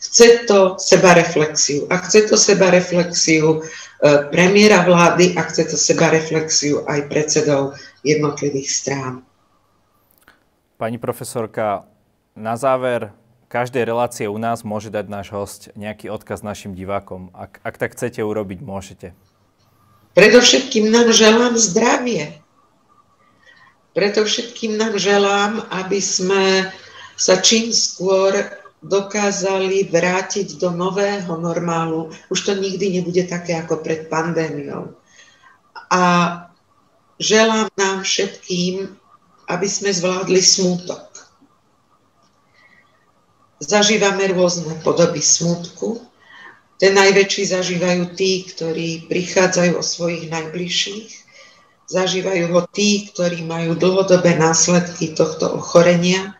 Chce 0.00 0.48
to 0.48 0.80
seba 0.80 1.12
reflexiu. 1.12 1.84
A 1.92 2.00
chce 2.00 2.28
to 2.28 2.36
seba 2.40 2.72
reflexiu 2.72 3.60
e, 3.60 3.68
premiéra 4.32 4.88
vlády 4.88 5.36
a 5.36 5.44
chce 5.44 5.68
to 5.68 5.76
seba 5.76 6.08
reflexiu 6.08 6.80
aj 6.88 7.12
predsedov 7.12 7.76
jednotlivých 8.04 8.68
strán. 8.72 9.12
Pani 10.80 10.96
profesorka, 10.96 11.84
na 12.36 12.56
záver 12.56 13.23
každej 13.54 13.86
relácie 13.86 14.26
u 14.26 14.34
nás 14.34 14.66
môže 14.66 14.90
dať 14.90 15.06
náš 15.06 15.30
host 15.30 15.70
nejaký 15.78 16.10
odkaz 16.10 16.42
našim 16.42 16.74
divákom. 16.74 17.30
Ak, 17.30 17.62
ak 17.62 17.78
tak 17.78 17.94
chcete 17.94 18.18
urobiť, 18.18 18.58
môžete. 18.58 19.14
Predovšetkým 20.18 20.90
nám 20.90 21.14
želám 21.14 21.54
zdravie. 21.54 22.34
Predovšetkým 23.94 24.74
nám 24.74 24.98
želám, 24.98 25.62
aby 25.70 26.02
sme 26.02 26.66
sa 27.14 27.38
čím 27.38 27.70
skôr 27.70 28.34
dokázali 28.82 29.86
vrátiť 29.86 30.58
do 30.58 30.74
nového 30.74 31.38
normálu. 31.38 32.10
Už 32.34 32.42
to 32.42 32.58
nikdy 32.58 32.98
nebude 32.98 33.22
také 33.30 33.54
ako 33.54 33.86
pred 33.86 34.10
pandémiou. 34.10 34.98
A 35.94 36.02
želám 37.22 37.70
nám 37.78 38.02
všetkým, 38.02 38.98
aby 39.46 39.66
sme 39.70 39.94
zvládli 39.94 40.42
smútok 40.42 41.13
zažívame 43.64 44.28
rôzne 44.30 44.76
podoby 44.84 45.24
smutku. 45.24 46.04
Ten 46.76 46.92
najväčší 46.94 47.48
zažívajú 47.48 48.12
tí, 48.12 48.44
ktorí 48.44 49.08
prichádzajú 49.08 49.72
o 49.78 49.84
svojich 49.84 50.28
najbližších. 50.28 51.10
Zažívajú 51.88 52.44
ho 52.52 52.60
tí, 52.72 53.08
ktorí 53.12 53.44
majú 53.44 53.76
dlhodobé 53.76 54.36
následky 54.36 55.16
tohto 55.16 55.48
ochorenia. 55.56 56.36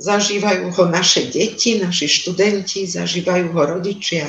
Zažívajú 0.00 0.72
ho 0.72 0.84
naše 0.88 1.28
deti, 1.28 1.80
naši 1.80 2.08
študenti, 2.08 2.88
zažívajú 2.88 3.52
ho 3.52 3.62
rodičia. 3.76 4.28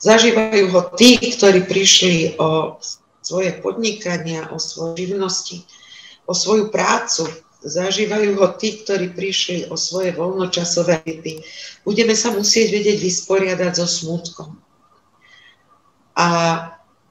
Zažívajú 0.00 0.72
ho 0.72 0.80
tí, 0.96 1.16
ktorí 1.20 1.64
prišli 1.68 2.40
o 2.40 2.80
svoje 3.20 3.52
podnikania, 3.60 4.48
o 4.48 4.56
svoje 4.56 5.08
živnosti, 5.08 5.60
o 6.24 6.32
svoju 6.32 6.72
prácu, 6.72 7.28
Zažívajú 7.60 8.40
ho 8.40 8.48
tí, 8.56 8.80
ktorí 8.80 9.12
prišli 9.12 9.68
o 9.68 9.76
svoje 9.76 10.16
voľnočasové 10.16 11.04
byty. 11.04 11.44
Budeme 11.84 12.16
sa 12.16 12.32
musieť 12.32 12.72
vedieť 12.72 12.98
vysporiadať 13.04 13.72
so 13.76 13.84
smutkom. 13.84 14.56
A 16.16 16.26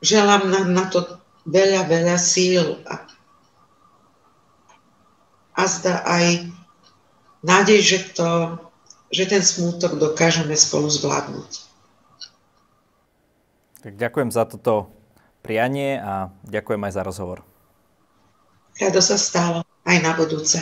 želám 0.01 0.49
nám 0.49 0.67
na 0.73 0.85
to 0.89 1.05
veľa, 1.45 1.85
veľa 1.85 2.17
síl 2.17 2.81
a, 2.89 3.05
a 5.53 5.63
zdá 5.69 6.01
aj 6.05 6.49
nádej, 7.45 7.79
že, 7.81 7.99
to, 8.17 8.57
že 9.13 9.29
ten 9.29 9.45
smútok 9.45 10.01
dokážeme 10.01 10.57
spolu 10.57 10.89
zvládnuť. 10.89 11.51
Tak 13.79 13.95
ďakujem 13.95 14.29
za 14.33 14.43
toto 14.43 14.91
prianie 15.39 16.01
a 16.01 16.33
ďakujem 16.43 16.81
aj 16.83 16.93
za 16.93 17.01
rozhovor. 17.05 17.39
Rado 18.79 18.99
sa 19.03 19.15
stalo 19.15 19.63
aj 19.85 19.97
na 20.03 20.11
budúce. 20.17 20.59